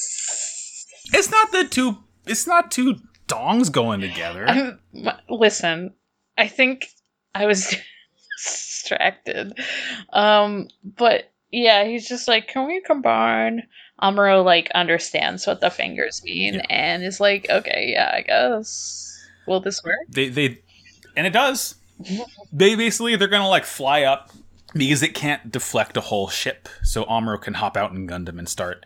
[1.12, 1.98] It's not the two.
[2.26, 2.96] It's not two
[3.28, 4.48] dongs going together.
[4.48, 4.80] I'm,
[5.28, 5.92] listen,
[6.36, 6.88] I think
[7.34, 7.76] I was
[8.38, 9.58] distracted.
[10.12, 11.30] Um, but
[11.62, 13.62] yeah, he's just like, can we combine?
[14.02, 16.66] Amuro like understands what the fingers mean Yeah.
[16.68, 19.10] and is like, okay, yeah, I guess.
[19.46, 19.94] Will this work?
[20.08, 20.58] they they
[21.16, 21.76] and it does
[22.52, 24.30] they basically they're gonna like fly up
[24.74, 28.48] because it can't deflect a whole ship so amuro can hop out in gundam and
[28.48, 28.84] start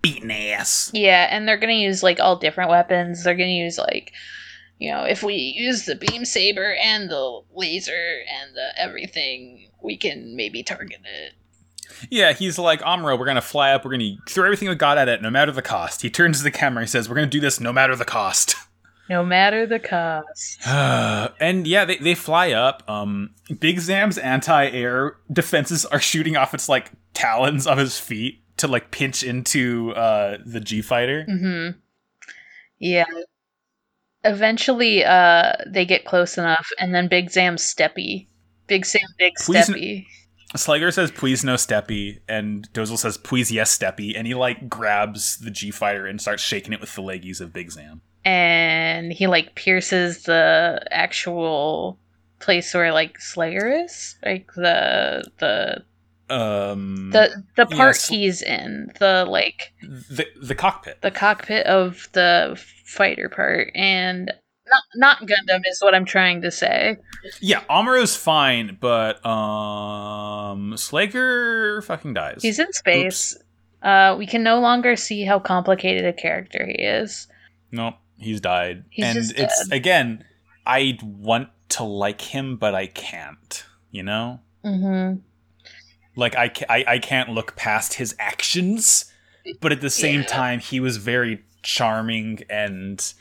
[0.00, 3.24] beating ass Yeah, and they're gonna use like all different weapons.
[3.24, 4.12] They're gonna use like,
[4.78, 9.96] you know, if we use the beam saber and the laser and the everything, we
[9.96, 11.34] can maybe target it.
[12.10, 15.08] Yeah he's like amuro we're gonna fly up we're gonna throw everything we got at
[15.08, 17.40] it no matter the cost he turns to the camera and says we're gonna do
[17.40, 18.54] this no matter the cost
[19.10, 20.66] No matter the cost.
[20.66, 26.68] and yeah they, they fly up um big zam's anti-air defenses are shooting off its
[26.70, 31.78] like talons of his feet to like pinch into uh the g fighter Mm-hmm.
[32.78, 33.04] Yeah.
[34.24, 38.26] Eventually, uh, they get close enough, and then Big Zam Steppy.
[38.66, 40.06] Big Zam Big Please- Steppy.
[40.56, 45.36] Slegger says, "Please no Steppy," and Dozel says, "Please yes Steppy," and he like grabs
[45.38, 48.02] the G fighter and starts shaking it with the leggies of Big Zam.
[48.24, 51.98] And he like pierces the actual
[52.40, 55.84] place where like Slegger is, like the the
[56.34, 58.08] Um, the the part Yes.
[58.08, 61.02] he's in, the like the the cockpit.
[61.02, 64.32] the cockpit of the fighter part, and
[64.70, 66.96] not not Gundam is what I'm trying to say.
[67.40, 72.40] Yeah, Amuro's fine, but um, Slegger fucking dies.
[72.42, 73.36] He's in space.
[73.82, 77.26] Uh, we can no longer see how complicated a character he is.
[77.70, 79.76] nope, he's died, He's and it's dead.
[79.76, 80.24] again.
[80.66, 83.64] I want to like him, but I can't.
[83.90, 85.18] You know, Mm-hmm.
[86.16, 89.04] like I I, I can't look past his actions,
[89.60, 90.26] but at the same Yeah.
[90.26, 93.12] time, he was very charming and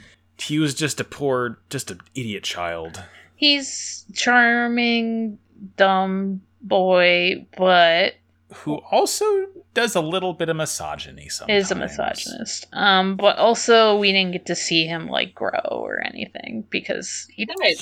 [0.43, 3.03] he was just a poor, just an idiot child.
[3.35, 5.37] He's charming,
[5.77, 8.13] dumb boy, but
[8.53, 9.25] Who also
[9.73, 11.65] does a little bit of misogyny sometimes.
[11.65, 12.67] is a misogynist.
[12.73, 17.45] Um, but also we didn't get to see him like grow or anything because he
[17.45, 17.75] died.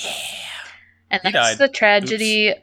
[1.09, 1.57] And He that's died.
[1.57, 2.53] the tragedy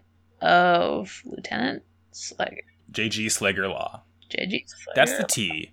[0.40, 1.82] of Lieutenant
[2.12, 2.62] Slegger.
[2.90, 4.02] JG Slegger Law.
[4.30, 4.94] JG Slegger.
[4.94, 5.70] That's the T.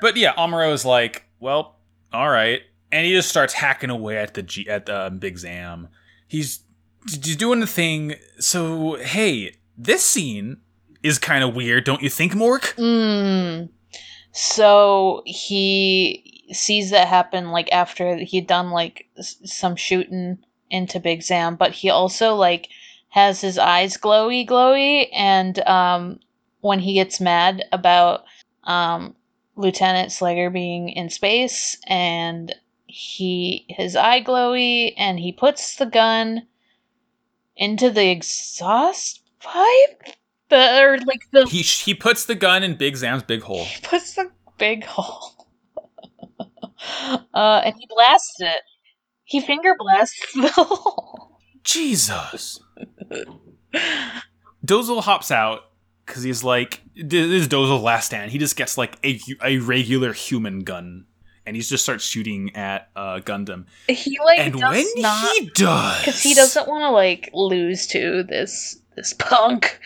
[0.00, 1.76] But yeah, Amuro is like, well,
[2.12, 2.60] all right,
[2.94, 5.88] and he just starts hacking away at the G at the um, Big Zam.
[6.28, 6.60] He's,
[7.10, 8.14] he's doing the thing.
[8.38, 10.58] So hey, this scene
[11.02, 12.74] is kind of weird, don't you think, Mork?
[12.76, 13.68] Mm.
[14.32, 20.38] So he sees that happen like after he'd done like s- some shooting
[20.70, 22.68] into Big Zam, but he also like
[23.08, 26.18] has his eyes glowy glowy and um
[26.60, 28.24] when he gets mad about
[28.64, 29.14] um
[29.56, 32.54] Lieutenant Slegger being in space and
[32.94, 36.46] he his eye glowy and he puts the gun
[37.56, 40.14] into the exhaust pipe
[40.48, 43.64] the or like the He he puts the gun in Big Zam's big hole.
[43.64, 45.48] he puts the big hole.
[47.34, 48.62] uh, and he blasts it.
[49.24, 51.40] He finger blasts the hole.
[51.64, 52.60] Jesus.
[54.64, 55.62] Dozel hops out
[56.06, 58.30] because he's like, this is Dozel's last stand.
[58.30, 61.06] He just gets like a, a regular human gun
[61.46, 63.66] and he just starts shooting at uh, Gundam.
[63.88, 67.86] He like and does when not he does, because he doesn't want to like lose
[67.88, 69.78] to this this punk.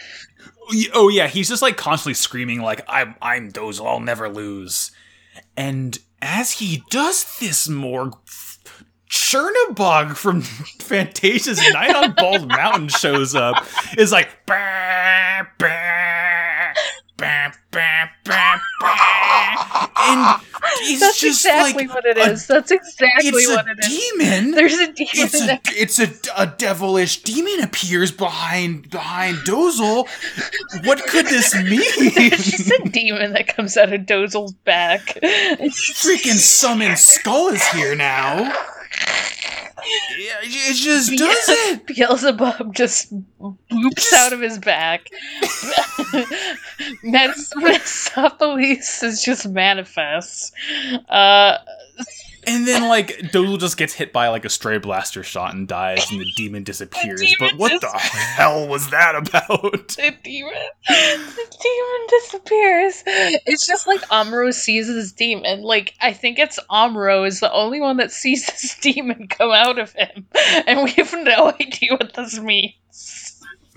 [0.95, 4.91] Oh yeah, he's just like constantly screaming like I'm I'm Dozel, I'll never lose.
[5.57, 8.13] And as he does this more
[9.11, 10.43] Chernobog from
[10.81, 16.75] Fantasia's Night on Bald Mountain shows up is like bah, bah,
[17.17, 18.61] bah, bah, bah.
[20.09, 20.41] And
[20.83, 22.47] he's That's just exactly like what it a- is.
[22.47, 24.11] That's exactly what a it is.
[24.11, 25.09] demon There's a demon.
[25.13, 30.09] it's a it's a, a devilish demon appears behind behind Dozel.
[30.85, 31.81] What could this mean?
[31.83, 35.01] It's just a demon that comes out of Dozel's back.
[35.23, 38.53] Freaking summon Skull is here now.
[40.19, 41.87] Yeah, it just does it.
[41.87, 45.09] Beelzebub just boops out of his back.
[47.03, 50.53] Mephistopheles is just manifest.
[51.09, 51.59] Uh,
[52.49, 56.11] And then like Dozel just gets hit by like a stray blaster shot and dies,
[56.11, 57.21] and the demon disappears.
[57.21, 59.89] demon but what just- the hell was that about?
[59.89, 60.53] the demon,
[60.89, 63.03] the demon disappears.
[63.47, 65.63] It's just like Amuro sees this demon.
[65.63, 69.79] Like I think it's Amuro is the only one that sees this demon come out
[69.79, 70.27] of him,
[70.67, 73.28] and we have no idea what this means.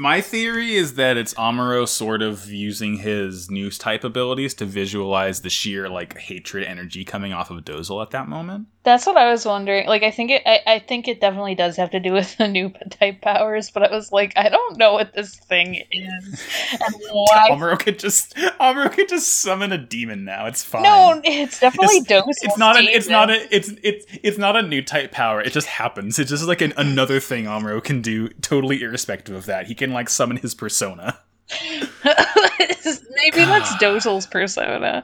[0.02, 5.42] My theory is that it's Amuro sort of using his news type abilities to visualize
[5.42, 8.66] the sheer like hatred energy coming off of Dozel at that moment.
[8.84, 9.88] That's what I was wondering.
[9.88, 12.48] Like, I think it, I, I think it definitely does have to do with the
[12.48, 16.96] new type powers, but I was like, I don't know what this thing is and
[17.12, 17.50] why.
[17.52, 20.48] Amuro could just Amuro could just summon a demon now.
[20.48, 20.82] It's fine.
[20.82, 24.64] No, it's definitely It's- it's not a it's not a it's it's it's not a
[24.64, 25.42] new type power.
[25.42, 26.18] It just happens.
[26.18, 29.68] It's just like an, another thing Amuro can do, totally irrespective of that.
[29.68, 31.20] He can like summon his persona.
[32.04, 35.04] Maybe that's Dozel's persona.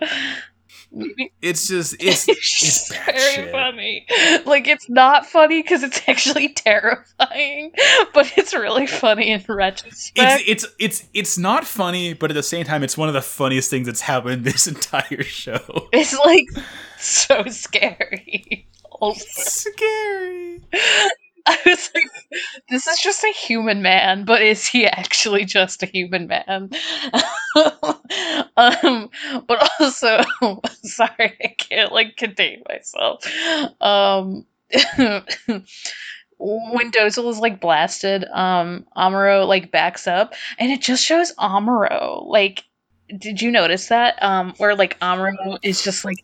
[1.41, 3.51] It's just it's it's it's very shit.
[3.51, 4.07] funny.
[4.45, 7.71] Like it's not funny because it's actually terrifying,
[8.13, 10.43] but it's really funny in retrospect.
[10.47, 13.21] It's it's it's it's not funny, but at the same time, it's one of the
[13.21, 15.87] funniest things that's happened this entire show.
[15.91, 16.47] It's, like
[16.97, 18.67] so scary.
[18.91, 19.25] Also.
[19.27, 20.61] Scary.
[21.49, 22.03] I was like,
[22.69, 26.69] this is just a human man, but is he actually just a human man?
[28.57, 29.09] um,
[29.47, 30.21] but also,
[30.83, 33.25] sorry, I can't like contain myself.
[33.79, 34.45] Um,
[36.39, 42.27] when Dozel is like blasted, um, Amuro like backs up, and it just shows Amuro.
[42.27, 42.63] Like,
[43.17, 44.21] did you notice that?
[44.21, 46.17] Um, where like Amuro is just like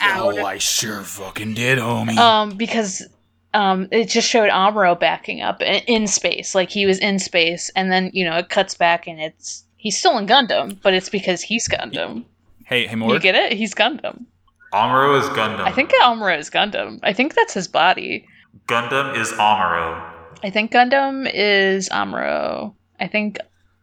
[0.00, 0.38] Out.
[0.38, 2.16] Oh, I sure fucking did, homie.
[2.16, 3.06] um, because
[3.54, 7.90] um, it just showed Amuro backing up in space, like he was in space, and
[7.90, 11.40] then you know it cuts back and it's he's still in Gundam, but it's because
[11.40, 12.24] he's Gundam.
[12.66, 13.52] hey, hey, You get it?
[13.52, 14.24] He's Gundam.
[14.72, 15.60] Amuro is Gundam.
[15.60, 16.98] I think Amuro is Gundam.
[17.02, 18.26] I think that's his body.
[18.66, 20.10] Gundam is Amuro.
[20.42, 22.74] I think Gundam is Amuro.
[22.98, 23.38] I think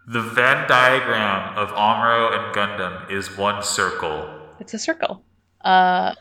[0.07, 4.29] The Venn diagram of Amuro and Gundam is one circle.
[4.59, 5.23] it's a circle.
[5.61, 6.13] Uh,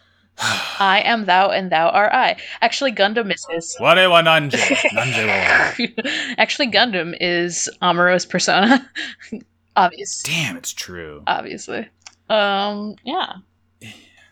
[0.42, 2.36] I am thou, and thou are I.
[2.62, 3.76] Actually, Gundam is his.
[3.80, 4.52] Nanje.
[4.92, 6.12] Nanje wa.
[6.38, 8.88] Actually, Gundam is Amuro's persona.
[9.76, 11.22] Obvious, Damn, it's true.
[11.26, 11.88] obviously.
[12.28, 13.34] Um, yeah,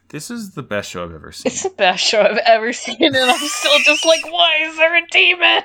[0.09, 1.51] This is the best show I've ever seen.
[1.53, 4.97] it's the best show I've ever seen, and I'm still just like, why is there
[4.97, 5.63] a demon?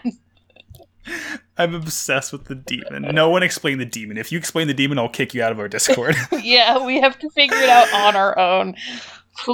[1.57, 3.03] I'm obsessed with the demon.
[3.13, 4.17] No one explain the demon.
[4.17, 6.15] If you explain the demon, I'll kick you out of our Discord.
[6.41, 8.75] yeah, we have to figure it out on our own.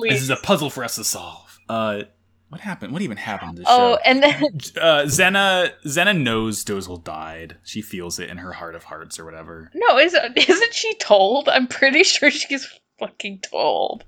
[0.03, 1.57] This is a puzzle for us to solve.
[1.67, 2.03] Uh,
[2.49, 2.93] what happened?
[2.93, 3.99] What even happened to this Oh, show?
[4.05, 4.43] and then
[4.81, 7.57] uh, Zena Zena knows Dozel died.
[7.63, 9.69] She feels it in her heart of hearts or whatever.
[9.73, 11.47] no, is isn't she told?
[11.49, 12.67] I'm pretty sure she's
[12.99, 14.03] fucking told.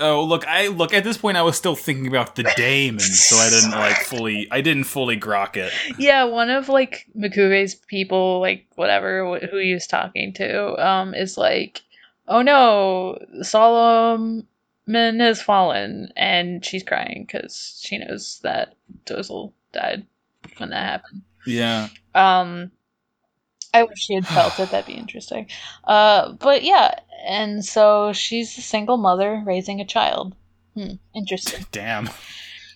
[0.00, 3.34] Oh, look, I look at this point I was still thinking about the daemon, so
[3.36, 5.72] I didn't like fully I didn't fully grok it.
[5.98, 11.14] Yeah, one of like M'Quve's people, like whatever wh- who he was talking to, um,
[11.14, 11.82] is like,
[12.28, 13.18] "Oh no,
[14.88, 18.74] Solomon has fallen," and she's crying because she knows that
[19.04, 20.06] Dozel died
[20.56, 21.22] when that happened.
[21.46, 21.88] Yeah.
[22.14, 22.70] Um,
[23.74, 24.70] I wish she had felt it.
[24.70, 25.48] That'd be interesting.
[25.84, 26.94] Uh, but yeah,
[27.26, 30.34] and so she's a single mother raising a child.
[30.74, 31.66] Hmm, interesting.
[31.72, 32.08] Damn.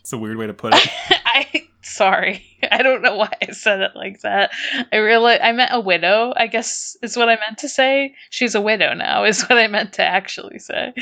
[0.01, 0.89] It's a weird way to put it.
[1.25, 2.45] I sorry.
[2.71, 4.51] I don't know why I said it like that.
[4.93, 8.15] I really I meant a widow, I guess is what I meant to say.
[8.31, 10.93] She's a widow now is what I meant to actually say.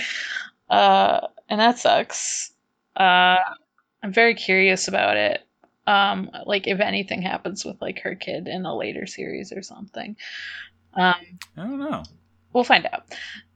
[0.71, 2.53] Uh and that sucks.
[2.97, 3.37] Uh
[4.03, 5.43] I'm very curious about it.
[5.87, 10.17] Um like if anything happens with like her kid in a later series or something.
[10.95, 11.15] Um
[11.57, 12.03] I don't know.
[12.53, 13.05] we'll find out.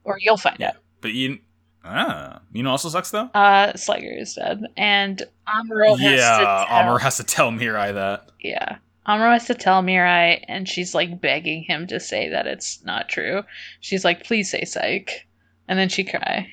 [0.05, 0.77] Or you'll find out.
[1.01, 1.39] But you
[1.87, 3.29] Ah, you know, also sucks though.
[3.35, 7.93] Uh, Slegger is dead, and Amuro has yeah, to tell, Amuro has to tell Mirai
[7.93, 8.31] that.
[8.41, 12.83] yeah, Amuro has to tell Mirai, and she's like begging him to say that it's
[12.87, 13.43] not true.
[13.81, 15.27] She's like, "Please say psych,"
[15.69, 16.49] and then she cry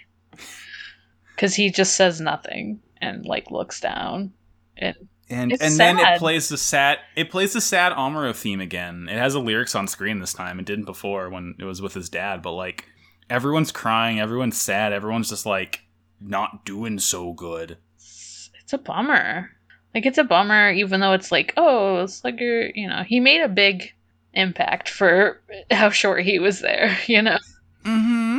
[1.36, 4.34] because he just says nothing and like looks down.
[4.78, 4.96] And
[5.30, 9.08] And and then it plays the sad it plays the sad Amuro theme again.
[9.10, 10.60] It has the lyrics on screen this time.
[10.60, 12.86] It didn't before when it was with his dad, but like
[13.30, 15.82] everyone's crying, everyone's sad, everyone's just like
[16.20, 17.78] not doing so good.
[17.96, 19.52] it's, it's a bummer.
[19.96, 23.50] Like it's a bummer, even though it's like, oh, Slegger, you know, he made a
[23.50, 23.92] big
[24.34, 26.98] impact for how short he was there.
[27.08, 27.38] You know.
[27.84, 28.31] Mm-hmm.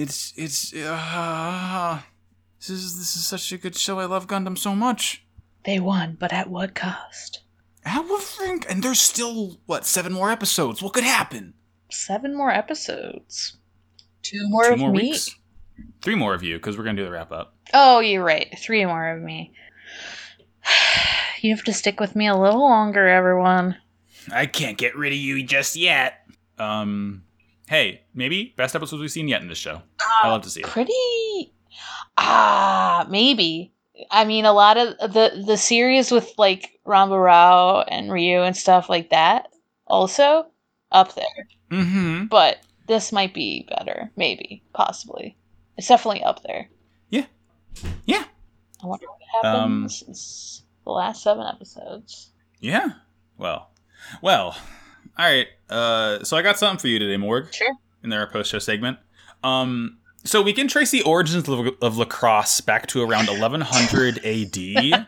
[0.00, 2.00] It's it's uh,
[2.58, 3.98] this is this is such a good show.
[4.00, 5.26] I love Gundam so much.
[5.64, 7.42] They won, but at what cost?
[7.84, 10.80] I would think, and there's still what seven more episodes.
[10.82, 11.52] What could happen?
[11.90, 13.58] Seven more episodes.
[14.22, 15.10] Two more Two of more me.
[15.10, 15.36] weeks.
[16.00, 17.54] Three more of you because we're gonna do the wrap up.
[17.74, 18.48] Oh, you're right.
[18.58, 19.52] Three more of me.
[21.42, 23.74] You have to stick with me a little longer, everyone.
[24.30, 26.20] I can't get rid of you just yet.
[26.58, 27.22] Um,
[27.70, 29.80] hey, maybe best episodes we've seen yet in this show.
[30.24, 30.66] I love to see it.
[30.66, 31.54] Pretty.
[32.18, 33.72] Ah, maybe.
[34.10, 38.56] I mean, a lot of the the series with like Ramba Ral and Ryu and
[38.56, 39.48] stuff like that,
[39.86, 40.46] also
[40.90, 41.46] up there.
[41.70, 42.24] Mm-hmm.
[42.26, 42.58] But
[42.88, 45.36] this might be better, maybe, possibly.
[45.76, 46.68] It's definitely up there.
[47.10, 47.26] Yeah.
[48.04, 48.24] Yeah.
[48.82, 50.02] I wonder what Um, happens.
[50.08, 52.32] It's the last seven episodes.
[52.58, 52.88] Yeah.
[53.38, 53.70] Well,
[54.22, 54.56] well.
[55.20, 55.48] All right.
[55.68, 57.52] Uh, so I got something for you today, Morg.
[57.52, 57.74] Sure.
[58.02, 58.96] in their post show segment.
[59.44, 65.06] Um, so we can trace the origins of, of lacrosse back to around 1100 AD.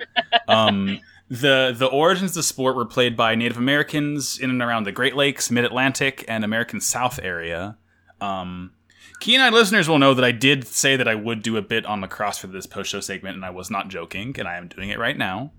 [0.49, 1.01] Um,
[1.31, 4.93] the the origins of the sport were played by Native Americans in and around the
[4.93, 7.79] Great Lakes, Mid Atlantic, and American South area.
[8.21, 8.73] Um,
[9.27, 12.03] and listeners will know that I did say that I would do a bit on
[12.03, 14.91] lacrosse for this post show segment, and I was not joking, and I am doing
[14.91, 15.53] it right now.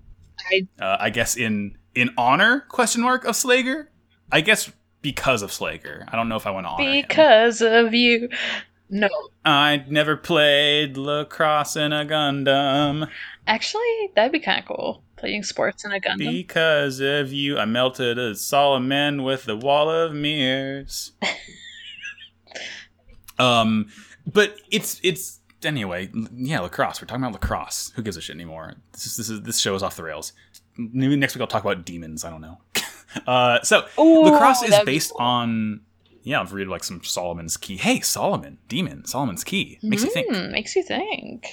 [0.52, 3.88] I- uh, I guess in in honor question mark of Slegger.
[4.32, 4.72] I guess
[5.02, 6.04] because of Slegger.
[6.08, 7.02] I don't know if I want to honor him.
[7.02, 8.28] Because of you.
[8.90, 9.08] No.
[9.44, 13.08] I never played lacrosse in a Gundam.
[13.46, 15.02] Actually, that'd be kind of cool.
[15.16, 16.30] Playing sports in a Gundam.
[16.30, 21.12] Because of you, I melted a Solomon with the wall of mirrors.
[23.38, 23.88] um,
[24.26, 26.10] but it's it's anyway.
[26.34, 27.00] Yeah, lacrosse.
[27.00, 27.92] We're talking about lacrosse.
[27.96, 28.74] Who gives a shit anymore?
[28.92, 30.32] This is this is this show is off the rails.
[30.76, 32.24] Maybe next week I'll talk about demons.
[32.24, 32.58] I don't know.
[33.26, 35.20] uh, so Ooh, lacrosse is based cool.
[35.26, 35.80] on.
[36.22, 37.76] Yeah, I've read like some Solomon's Key.
[37.76, 39.78] Hey, Solomon, demon, Solomon's Key.
[39.82, 40.32] Makes you think.
[40.32, 41.46] Mm, Makes you think.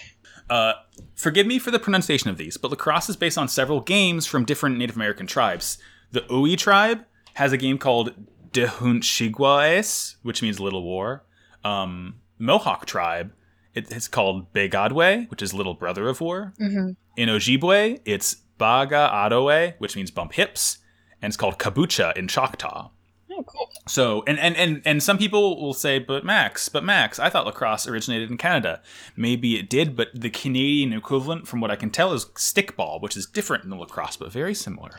[0.49, 0.73] Uh,
[1.15, 4.45] forgive me for the pronunciation of these, but lacrosse is based on several games from
[4.45, 5.77] different Native American tribes.
[6.11, 7.05] The Owi tribe
[7.35, 8.13] has a game called
[8.51, 11.23] Dehunchiguaes, which means Little War.
[11.63, 13.33] Um, Mohawk tribe,
[13.73, 16.53] it- it's called Begadwe, which is Little Brother of War.
[16.57, 20.77] hmm In Ojibwe, it's Baga Adowe, which means bump hips,
[21.21, 22.89] and it's called Kabucha in Choctaw.
[23.33, 23.69] Oh, cool.
[23.87, 27.45] So, and, and and and some people will say, but Max, but Max, I thought
[27.45, 28.81] lacrosse originated in Canada.
[29.15, 33.15] Maybe it did, but the Canadian equivalent, from what I can tell, is stickball, which
[33.15, 34.91] is different than lacrosse, but very similar.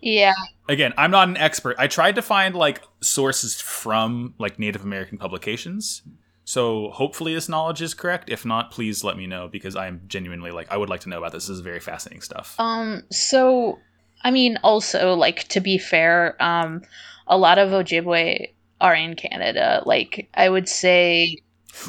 [0.00, 0.34] Yeah.
[0.68, 1.76] Again, I'm not an expert.
[1.78, 6.02] I tried to find like sources from like Native American publications.
[6.44, 8.30] So hopefully this knowledge is correct.
[8.30, 11.08] If not, please let me know because I am genuinely like I would like to
[11.08, 11.48] know about this.
[11.48, 12.54] This is very fascinating stuff.
[12.58, 13.02] Um.
[13.10, 13.80] So,
[14.22, 16.82] I mean, also, like to be fair, um,
[17.26, 19.82] a lot of Ojibwe are in Canada.
[19.86, 21.38] Like, I would say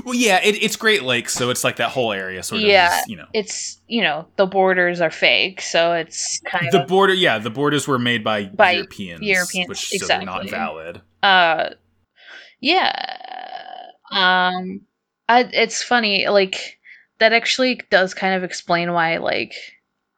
[0.06, 2.68] Well, yeah, it, it's Great Lakes, so it's like that whole area sort of.
[2.68, 3.00] Yeah.
[3.00, 3.28] is, you know.
[3.34, 7.40] it's you know the borders are fake, so it's kind the of the border yeah
[7.40, 11.72] the borders were made by, By europeans Europeans, which so they're not valid uh,
[12.60, 12.92] yeah.
[14.12, 14.82] Um,
[15.28, 16.80] I it's funny like
[17.20, 19.54] that actually does kind of explain why like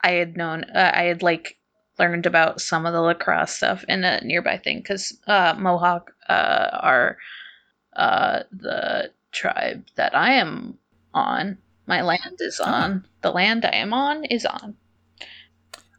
[0.02, 1.58] I had known uh, I had like
[2.00, 6.70] learned about some of the lacrosse stuff in a nearby thing because uh, Mohawk uh,
[6.82, 7.18] are
[7.96, 10.78] uh, the tribe that I am
[11.14, 11.58] on.
[11.88, 13.06] My land is on.
[13.22, 14.76] The land I am on is on.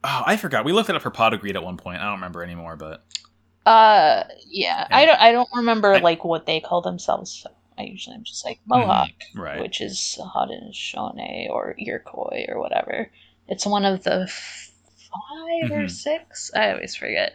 [0.04, 2.04] oh i forgot we looked it up for Pod of Greed at one point i
[2.04, 3.04] don't remember anymore but
[3.64, 4.88] Uh, yeah.
[4.90, 5.20] I don't.
[5.20, 6.04] I don't remember I- Mm-hmm.
[6.04, 7.30] like what they call themselves.
[7.42, 13.08] So I usually am just like Mohawk, right which is Haudenosaunee or Iroquois or whatever.
[13.46, 14.71] It's one of the f-
[15.12, 15.90] 5 or Mhm.
[15.90, 16.50] six.
[16.54, 17.34] I always forget.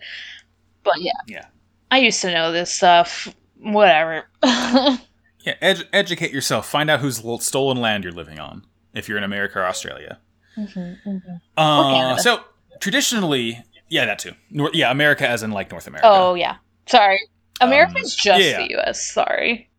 [0.84, 1.46] But yeah, Yeah.
[1.92, 3.34] I used to know this stuff.
[3.60, 4.30] Whatever.
[4.44, 8.64] yeah ed- educate yourself find out whose stolen land you're living on
[8.94, 10.20] if you're in america or australia
[10.58, 11.42] Mhm, mhm.
[11.56, 12.22] uh, Canada.
[12.22, 12.44] so
[12.80, 16.58] traditionally yeah that too Nor- yeah america as in like north america Oh yeah.
[16.88, 17.20] Sorry.
[17.62, 18.58] America's just Um, yeah.
[18.60, 19.12] the U.S.
[19.12, 19.70] Sorry.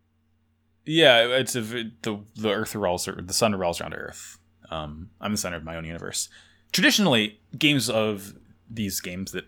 [0.85, 4.39] Yeah, it's a, the the Earth revolves the sun revolves around Earth.
[4.71, 6.29] Um, I'm the center of my own universe.
[6.73, 8.35] Traditionally, games of
[8.71, 9.45] these games that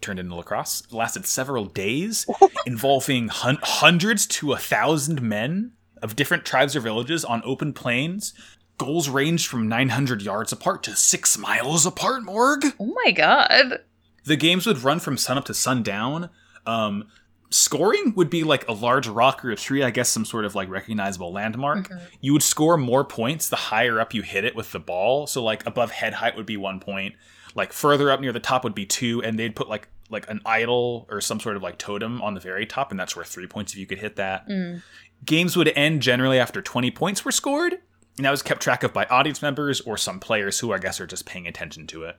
[0.00, 2.26] turned into lacrosse lasted several days,
[2.66, 5.72] involving hun- hundreds to a thousand men
[6.02, 8.34] of different tribes or villages on open plains.
[8.78, 12.22] Goals ranged from 900 yards apart to six miles apart.
[12.22, 12.64] Morg.
[12.78, 13.80] Oh my god.
[14.24, 16.28] The games would run from sunup to sundown.
[16.66, 17.08] Um,
[17.50, 20.54] scoring would be like a large rock or a tree, I guess some sort of
[20.54, 21.88] like recognizable landmark.
[21.88, 22.04] Mm-hmm.
[22.20, 25.26] You would score more points the higher up you hit it with the ball.
[25.26, 27.14] So like above head height would be one point,
[27.54, 30.40] like further up near the top would be two, and they'd put like like an
[30.46, 33.46] idol or some sort of like totem on the very top, and that's worth three
[33.46, 34.48] points if you could hit that.
[34.48, 34.82] Mm.
[35.24, 37.72] Games would end generally after 20 points were scored,
[38.16, 41.00] and that was kept track of by audience members or some players who I guess
[41.00, 42.16] are just paying attention to it.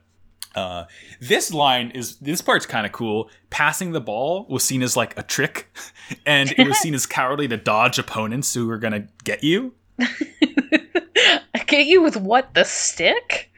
[0.54, 0.84] Uh,
[1.20, 3.30] this line is this part's kind of cool.
[3.50, 5.72] Passing the ball was seen as like a trick,
[6.26, 9.74] and it was seen as cowardly to dodge opponents who were gonna get you
[11.66, 12.54] Get you with what?
[12.54, 13.50] The stick?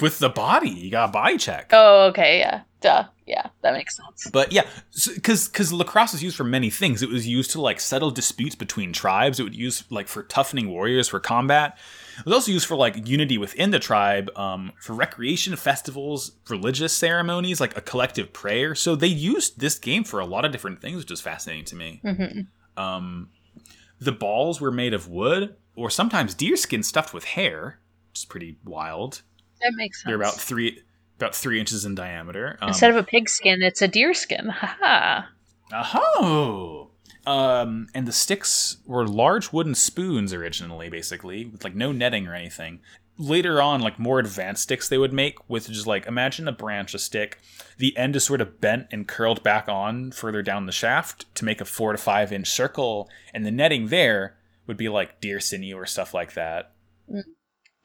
[0.00, 0.70] with the body.
[0.70, 1.70] You got a body check.
[1.72, 2.62] Oh, okay, yeah.
[2.82, 3.04] Duh.
[3.26, 4.28] Yeah, that makes sense.
[4.30, 4.66] But yeah,
[5.14, 7.00] because because lacrosse is used for many things.
[7.02, 9.38] It was used to like settle disputes between tribes.
[9.40, 11.78] It would use like for toughening warriors for combat.
[12.18, 16.92] It was also used for like unity within the tribe, um, for recreation, festivals, religious
[16.92, 18.74] ceremonies, like a collective prayer.
[18.74, 21.76] So they used this game for a lot of different things, which is fascinating to
[21.76, 22.00] me.
[22.02, 22.40] hmm
[22.76, 23.30] Um,
[24.00, 27.78] the balls were made of wood or sometimes deerskin stuffed with hair,
[28.10, 29.22] which is pretty wild.
[29.62, 30.06] That makes sense.
[30.06, 30.82] They're about three
[31.22, 32.58] about three inches in diameter.
[32.60, 34.48] Um, Instead of a pig skin, it's a deer skin.
[34.50, 35.26] Haha.
[35.72, 36.88] Oh.
[37.26, 42.34] Um, and the sticks were large wooden spoons originally, basically, with like no netting or
[42.34, 42.80] anything.
[43.18, 46.94] Later on, like more advanced sticks they would make with just like imagine a branch,
[46.94, 47.38] a stick.
[47.78, 51.44] The end is sort of bent and curled back on further down the shaft to
[51.44, 54.36] make a four to five inch circle, and the netting there
[54.66, 56.72] would be like deer sinew or stuff like that.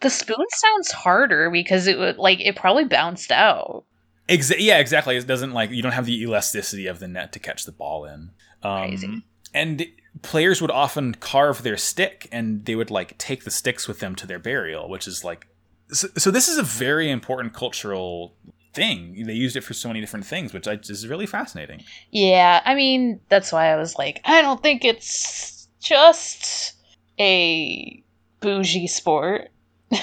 [0.01, 3.83] The spoon sounds harder because it would like it probably bounced out.
[4.29, 5.17] Exa- yeah, exactly.
[5.17, 8.05] It doesn't like you don't have the elasticity of the net to catch the ball
[8.05, 8.31] in.
[8.63, 9.23] Um, Crazy.
[9.53, 9.85] And
[10.21, 14.15] players would often carve their stick, and they would like take the sticks with them
[14.15, 15.47] to their burial, which is like.
[15.89, 18.35] So, so this is a very important cultural
[18.73, 19.25] thing.
[19.25, 21.83] They used it for so many different things, which I, is really fascinating.
[22.11, 26.73] Yeah, I mean that's why I was like, I don't think it's just
[27.19, 28.03] a
[28.39, 29.49] bougie sport.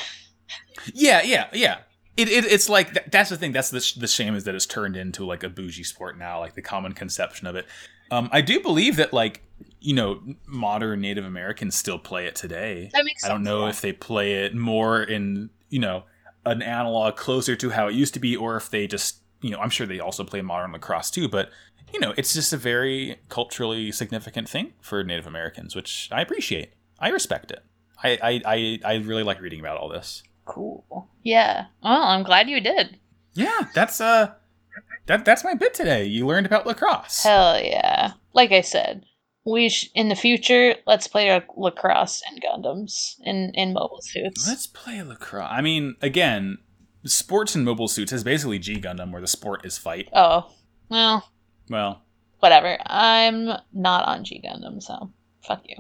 [0.93, 1.79] Yeah, yeah, yeah.
[2.17, 3.53] It, it it's like th- that's the thing.
[3.53, 6.41] That's the sh- the shame is that it's turned into like a bougie sport now,
[6.41, 7.67] like the common conception of it.
[8.11, 9.43] Um, I do believe that like
[9.81, 12.91] you know modern Native Americans still play it today.
[12.93, 13.71] That makes Sense, I don't know yeah.
[13.71, 16.05] if they play it more in you know
[16.47, 19.59] an analog closer to how it used to be, or if they just you know
[19.59, 21.51] I'm sure they also play modern lacrosse too, but
[21.93, 26.75] you know it's just a very culturally significant thing for Native Americans, which I appreciate.
[27.01, 27.65] I respect it.
[28.05, 30.23] I I I, I really like reading about all this.
[30.45, 31.09] Cool.
[31.23, 31.67] Yeah.
[31.83, 32.99] Well, I'm glad you did.
[33.33, 34.35] Yeah, that's uh
[35.07, 36.05] that that's my bit today.
[36.05, 37.23] You learned about lacrosse.
[37.23, 38.13] Hell yeah.
[38.33, 39.05] Like I said,
[39.47, 44.47] we sh- in the future let's play a lacrosse and Gundams in in mobile suits.
[44.47, 45.49] Let's play lacrosse.
[45.51, 46.59] I mean, again,
[47.05, 50.09] sports in mobile suits is basically G Gundam where the sport is fight.
[50.13, 50.51] Oh,
[50.91, 51.29] well,
[51.71, 52.03] Well,
[52.41, 52.77] whatever.
[52.87, 55.11] I'm not on G Gundam, so
[55.47, 55.77] fuck you.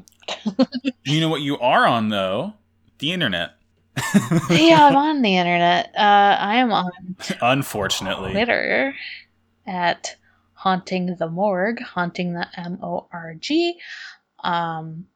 [1.05, 2.55] you know what you are on though?
[2.99, 3.51] The internet.
[4.51, 5.87] yeah, I'm on the internet.
[5.97, 6.91] Uh, I am on
[7.41, 8.33] Unfortunately.
[8.33, 8.95] Twitter
[9.67, 10.17] at
[10.55, 13.79] haunting the morgue, haunting the M O R G.
[14.43, 15.07] Um,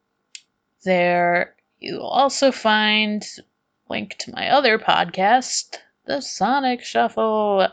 [0.85, 3.27] there you'll also find
[3.89, 5.77] link to my other podcast,
[6.07, 7.69] the Sonic Shuffle,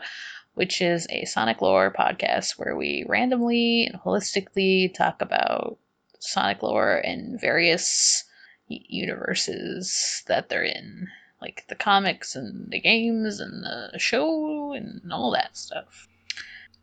[0.54, 5.78] which is a Sonic lore podcast where we randomly and holistically talk about
[6.20, 8.24] Sonic lore in various
[8.68, 11.08] universes that they're in,
[11.40, 16.08] like the comics and the games and the show and all that stuff.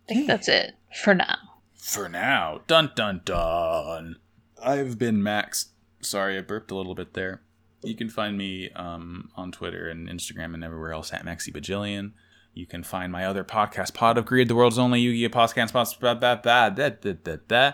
[0.10, 0.74] I think that's it
[1.04, 1.38] for now.
[1.76, 2.62] For now.
[2.68, 4.18] Dun dun dun.
[4.62, 5.70] I've been Max.
[6.02, 7.42] Sorry, I burped a little bit there.
[7.84, 12.12] You can find me um, on Twitter and Instagram and everywhere else at Maxi Bajillion.
[12.54, 15.30] You can find my other podcast, Pod of Greed, the world's only Yu-Gi-Oh!
[15.30, 17.72] podcast, sponsor- blah, blah, blah, da, da, da, da,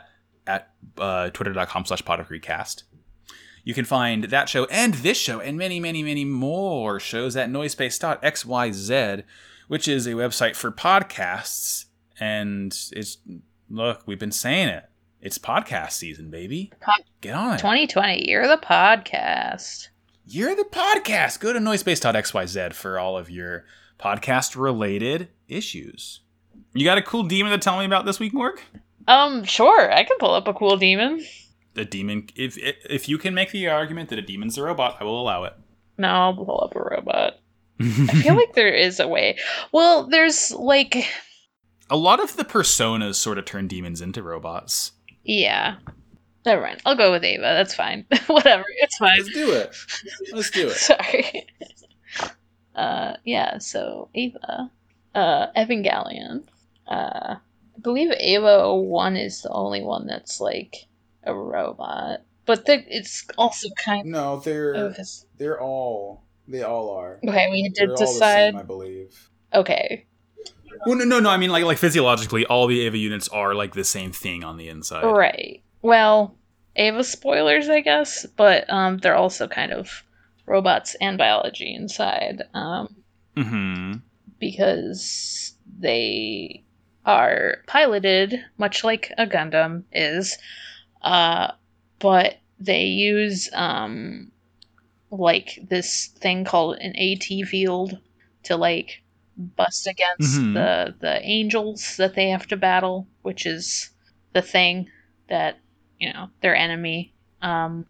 [0.49, 2.25] at uh, twitter.com slash pod.
[3.63, 7.49] You can find that show and this show and many, many, many more shows at
[7.49, 9.23] noisepace.xyz,
[9.67, 11.85] which is a website for podcasts.
[12.19, 13.17] And it's,
[13.69, 14.85] look, we've been saying it.
[15.21, 16.71] It's podcast season, baby.
[16.79, 17.57] Pod- Get on it.
[17.59, 19.89] 2020, you're the podcast.
[20.25, 21.39] You're the podcast.
[21.39, 23.65] Go to noisepace.xyz for all of your
[23.99, 26.21] podcast related issues.
[26.73, 28.61] You got a cool demon to tell me about this week, Morg?
[29.07, 31.23] Um, sure, I can pull up a cool demon.
[31.75, 32.27] a demon.
[32.35, 35.43] If if you can make the argument that a demon's a robot, I will allow
[35.45, 35.53] it.
[35.97, 37.39] No, I'll pull up a robot.
[37.81, 37.85] I
[38.21, 39.37] feel like there is a way.
[39.71, 41.05] Well, there's like
[41.89, 44.91] a lot of the personas sort of turn demons into robots.
[45.23, 45.75] yeah.
[46.45, 46.79] Never mind.
[46.85, 47.41] I'll go with Eva.
[47.41, 48.05] That's fine.
[48.27, 48.63] Whatever.
[48.77, 49.17] It's fine.
[49.17, 49.75] Let's do it.
[50.31, 50.73] Let's do it.
[50.77, 51.45] Sorry.
[52.75, 53.57] uh, yeah.
[53.57, 54.71] So Eva,
[55.13, 56.43] uh, Evangelion.
[56.87, 57.35] Uh,
[57.79, 60.75] I believe Eva one is the only one that's like
[61.23, 65.25] a robot, but the, it's also kind No, they're of his.
[65.37, 67.19] they're all they all are.
[67.25, 68.51] Okay, we They're did all the decide.
[68.51, 69.29] same, I believe.
[69.53, 70.05] Okay,
[70.85, 71.29] Well, no, no, no.
[71.29, 74.57] I mean, like, like physiologically, all the Eva units are like the same thing on
[74.57, 75.05] the inside.
[75.05, 75.61] right.
[75.81, 76.35] Well,
[76.75, 80.03] Eva spoilers, I guess, but um, they're also kind of
[80.45, 82.43] robots and biology inside.
[82.53, 82.95] Um,
[83.37, 83.93] Hmm.
[84.39, 86.63] because they
[87.09, 90.37] are piloted much like a Gundam is,
[91.01, 91.51] uh,
[91.99, 94.31] but they use um,
[95.11, 97.97] like this thing called an AT field
[98.43, 99.01] to like
[99.37, 100.53] bust against Mhm.
[100.53, 103.89] the the angels that they have to battle, which is
[104.33, 104.89] the thing
[105.29, 105.57] that
[105.99, 107.13] you know their enemy.
[107.41, 107.85] Um,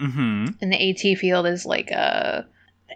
[0.00, 0.46] mm-hmm.
[0.60, 2.46] and the AT field is like a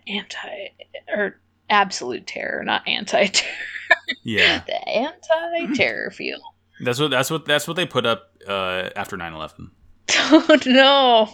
[0.06, 0.68] anti
[1.08, 1.38] or
[1.70, 3.54] absolute terror, not anti terror.
[4.22, 4.62] Yeah.
[4.66, 6.40] the anti terror feel.
[6.80, 7.10] That's what.
[7.10, 7.46] That's what.
[7.46, 9.70] That's what they put up uh, after 9-11.
[10.28, 11.28] Oh no.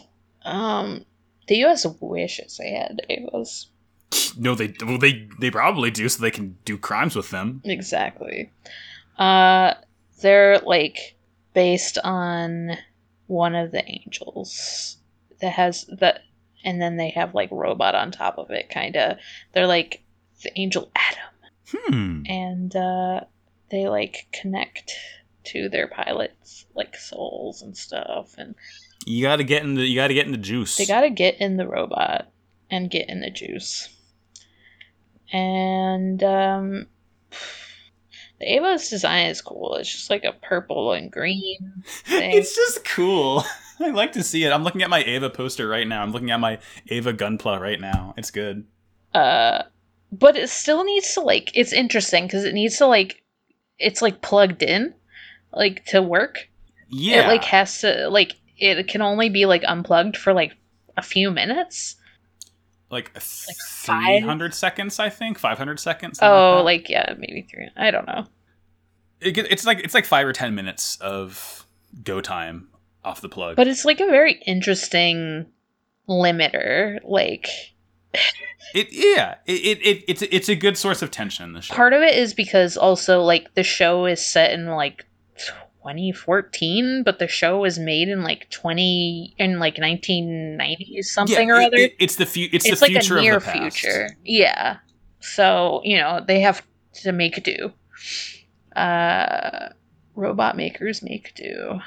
[0.45, 1.05] Um,
[1.49, 1.87] the U.S.
[2.01, 3.67] wishes they had Evas.
[4.37, 4.75] No, they.
[4.85, 5.29] Well, they.
[5.41, 7.61] They probably do, so they can do crimes with them.
[7.65, 8.51] Exactly.
[9.19, 9.75] Uh,
[10.21, 11.17] they're like
[11.55, 12.77] based on
[13.27, 14.97] one of the angels
[15.41, 16.21] that has that,
[16.65, 18.69] and then they have like robot on top of it.
[18.71, 19.19] Kind of.
[19.53, 20.02] They're like
[20.43, 21.19] the angel Adam.
[21.89, 22.23] Hmm.
[22.27, 23.21] and uh,
[23.71, 24.93] they like connect
[25.45, 28.55] to their pilots like souls and stuff and
[29.07, 29.83] You got to get in the.
[29.83, 30.77] You got to get in the juice.
[30.77, 32.31] they gotta get in the robot
[32.71, 33.89] and get in the juice
[35.33, 36.87] and um
[38.39, 42.33] the Eva's design is cool it's just like a purple and green thing.
[42.37, 43.45] it's just cool.
[43.81, 44.53] I like to see it.
[44.53, 46.03] I'm looking at my Eva poster right now.
[46.03, 48.15] I'm looking at my Eva Gunpla right now.
[48.17, 48.65] It's good.
[49.15, 49.63] uh
[50.13, 53.23] but it still needs to like it's interesting because it needs to like
[53.79, 54.95] it's like plugged in
[55.53, 56.49] like to work
[56.89, 57.25] Yeah.
[57.25, 60.55] it like has to like it can only be like unplugged for like
[60.97, 61.97] a few minutes
[62.91, 63.25] like, like
[63.57, 65.39] five- 300 seconds, I think.
[65.39, 66.19] 500 seconds.
[66.21, 66.65] oh that.
[66.65, 68.27] like yeah maybe three i don't know
[69.21, 71.65] it, it's like it's like five or ten minutes of
[72.05, 72.69] go time
[73.05, 73.57] off the plug.
[73.57, 75.47] but it's like a very interesting
[76.09, 77.49] limiter like
[78.75, 81.75] it yeah, it, it, it it's it's a good source of tension in the show.
[81.75, 85.07] part of it is because also like the show is set in like
[85.39, 91.61] 2014 but the show was made in like 20 in like 1990s something Yeah, or
[91.61, 93.51] it- other it- it's the fu- it's, it's the like future a near of the
[93.51, 93.79] past.
[93.79, 94.09] future.
[94.25, 94.77] Yeah.
[95.21, 96.63] So, you know, they have
[97.03, 97.73] to make do.
[98.75, 99.69] Uh
[100.15, 101.81] robot makers make do.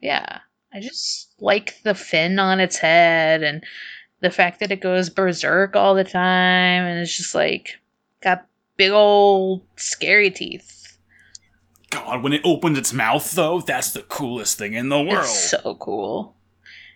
[0.00, 0.40] Yeah.
[0.72, 3.64] I just like the fin on its head and
[4.20, 7.78] the fact that it goes berserk all the time and it's just like
[8.20, 8.46] got
[8.76, 10.98] big old scary teeth.
[11.90, 15.24] God, when it opens its mouth though, that's the coolest thing in the world.
[15.24, 16.34] It's so cool.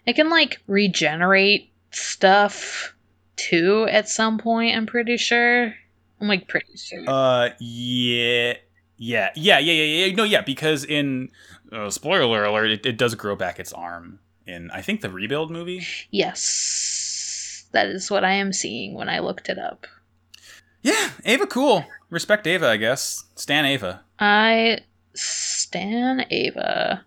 [0.07, 2.95] It can like regenerate stuff
[3.37, 5.75] too at some point, I'm pretty sure.
[6.21, 7.05] I'm like pretty sure.
[7.09, 8.55] Uh, yeah,
[8.97, 10.15] yeah, yeah, yeah, yeah, yeah.
[10.15, 11.31] No, yeah, because in
[11.73, 15.51] uh, spoiler alert, it, it does grow back its arm in I think the rebuild
[15.51, 15.87] movie.
[16.11, 17.09] yes.
[17.73, 19.87] That is what I am seeing when I looked it up.
[20.83, 21.85] Yeah, Eva, cool.
[22.11, 23.25] Respect Eva, I guess.
[23.37, 24.03] Stan Eva.
[24.19, 24.81] I
[25.15, 27.05] stan Eva,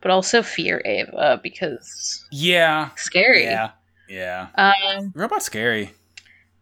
[0.00, 3.44] but also fear Eva because Yeah, scary.
[3.44, 3.70] yeah,
[4.08, 4.48] yeah.
[4.54, 5.92] Um Robot's scary.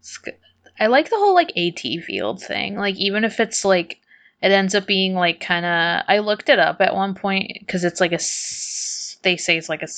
[0.00, 0.28] sc-
[0.80, 2.76] I like the whole like AT field thing.
[2.76, 3.98] Like even if it's like
[4.40, 7.84] it ends up being like kind of I looked it up at one point because
[7.84, 8.18] it's like a
[9.22, 9.88] they say it's like a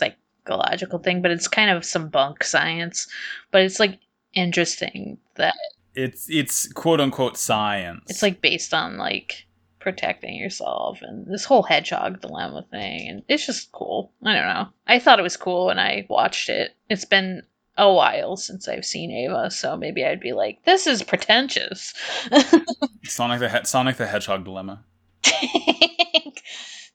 [0.46, 3.06] psychological thing, but it's kind of some bunk science.
[3.50, 3.98] But it's like
[4.34, 5.54] interesting that
[5.94, 8.04] It's it's quote unquote science.
[8.08, 9.46] it's like based on like
[9.80, 14.12] protecting yourself and this whole hedgehog dilemma thing and it's just cool.
[14.24, 14.68] I don't know.
[14.86, 16.72] I thought it was cool when I watched it.
[16.90, 17.42] It's been
[17.78, 21.94] a while since I've seen Eva, so maybe I'd be like, this is pretentious.
[23.04, 24.84] Sonic the he- Sonic the Hedgehog dilemma.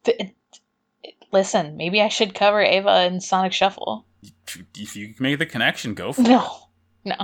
[0.03, 0.29] The-
[1.35, 4.05] Listen, maybe I should cover Eva in Sonic Shuffle.
[4.73, 6.27] If you make the connection, go for it.
[6.29, 6.49] No,
[7.03, 7.15] no,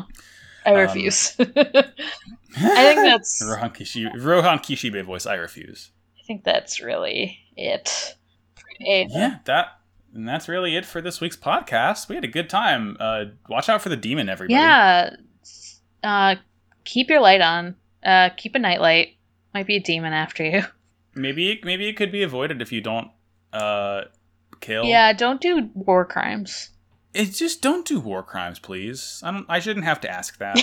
[0.65, 1.33] I Um, refuse.
[1.39, 5.25] I think that's Rohan Kishibe, Rohan Kishibe voice.
[5.25, 5.91] I refuse.
[6.19, 8.17] I think that's really it.
[8.81, 9.09] Eva.
[9.13, 9.67] Yeah, that
[10.13, 12.09] And that's really it for this week's podcast.
[12.09, 12.97] We had a good time.
[12.99, 14.55] Uh, watch out for the demon, everybody.
[14.55, 15.15] Yeah.
[16.03, 16.35] Uh,
[16.83, 17.75] keep your light on.
[18.03, 19.15] Uh, keep a nightlight.
[19.53, 20.63] Might be a demon after you.
[21.15, 23.09] Maybe maybe it could be avoided if you don't
[23.53, 24.03] uh,
[24.59, 24.85] kill.
[24.85, 26.69] Yeah, don't do war crimes.
[27.13, 29.21] It's just don't do war crimes, please.
[29.23, 29.45] I don't.
[29.49, 30.57] I shouldn't have to ask that.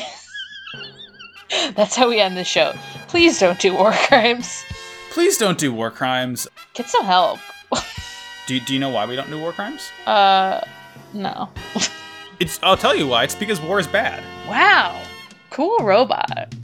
[1.75, 2.75] That's how we end the show.
[3.09, 4.65] Please don't do war crimes.
[5.11, 6.47] please don't do war crimes.
[6.75, 7.39] Get some help.
[8.47, 9.91] Do Do you know why we don't do war crimes?
[10.07, 10.61] Uh,
[11.13, 11.49] no.
[12.41, 12.61] It's.
[12.63, 13.25] I'll tell you why.
[13.25, 14.23] It's because war is bad.
[14.49, 15.03] Wow.
[15.51, 16.55] Cool robot.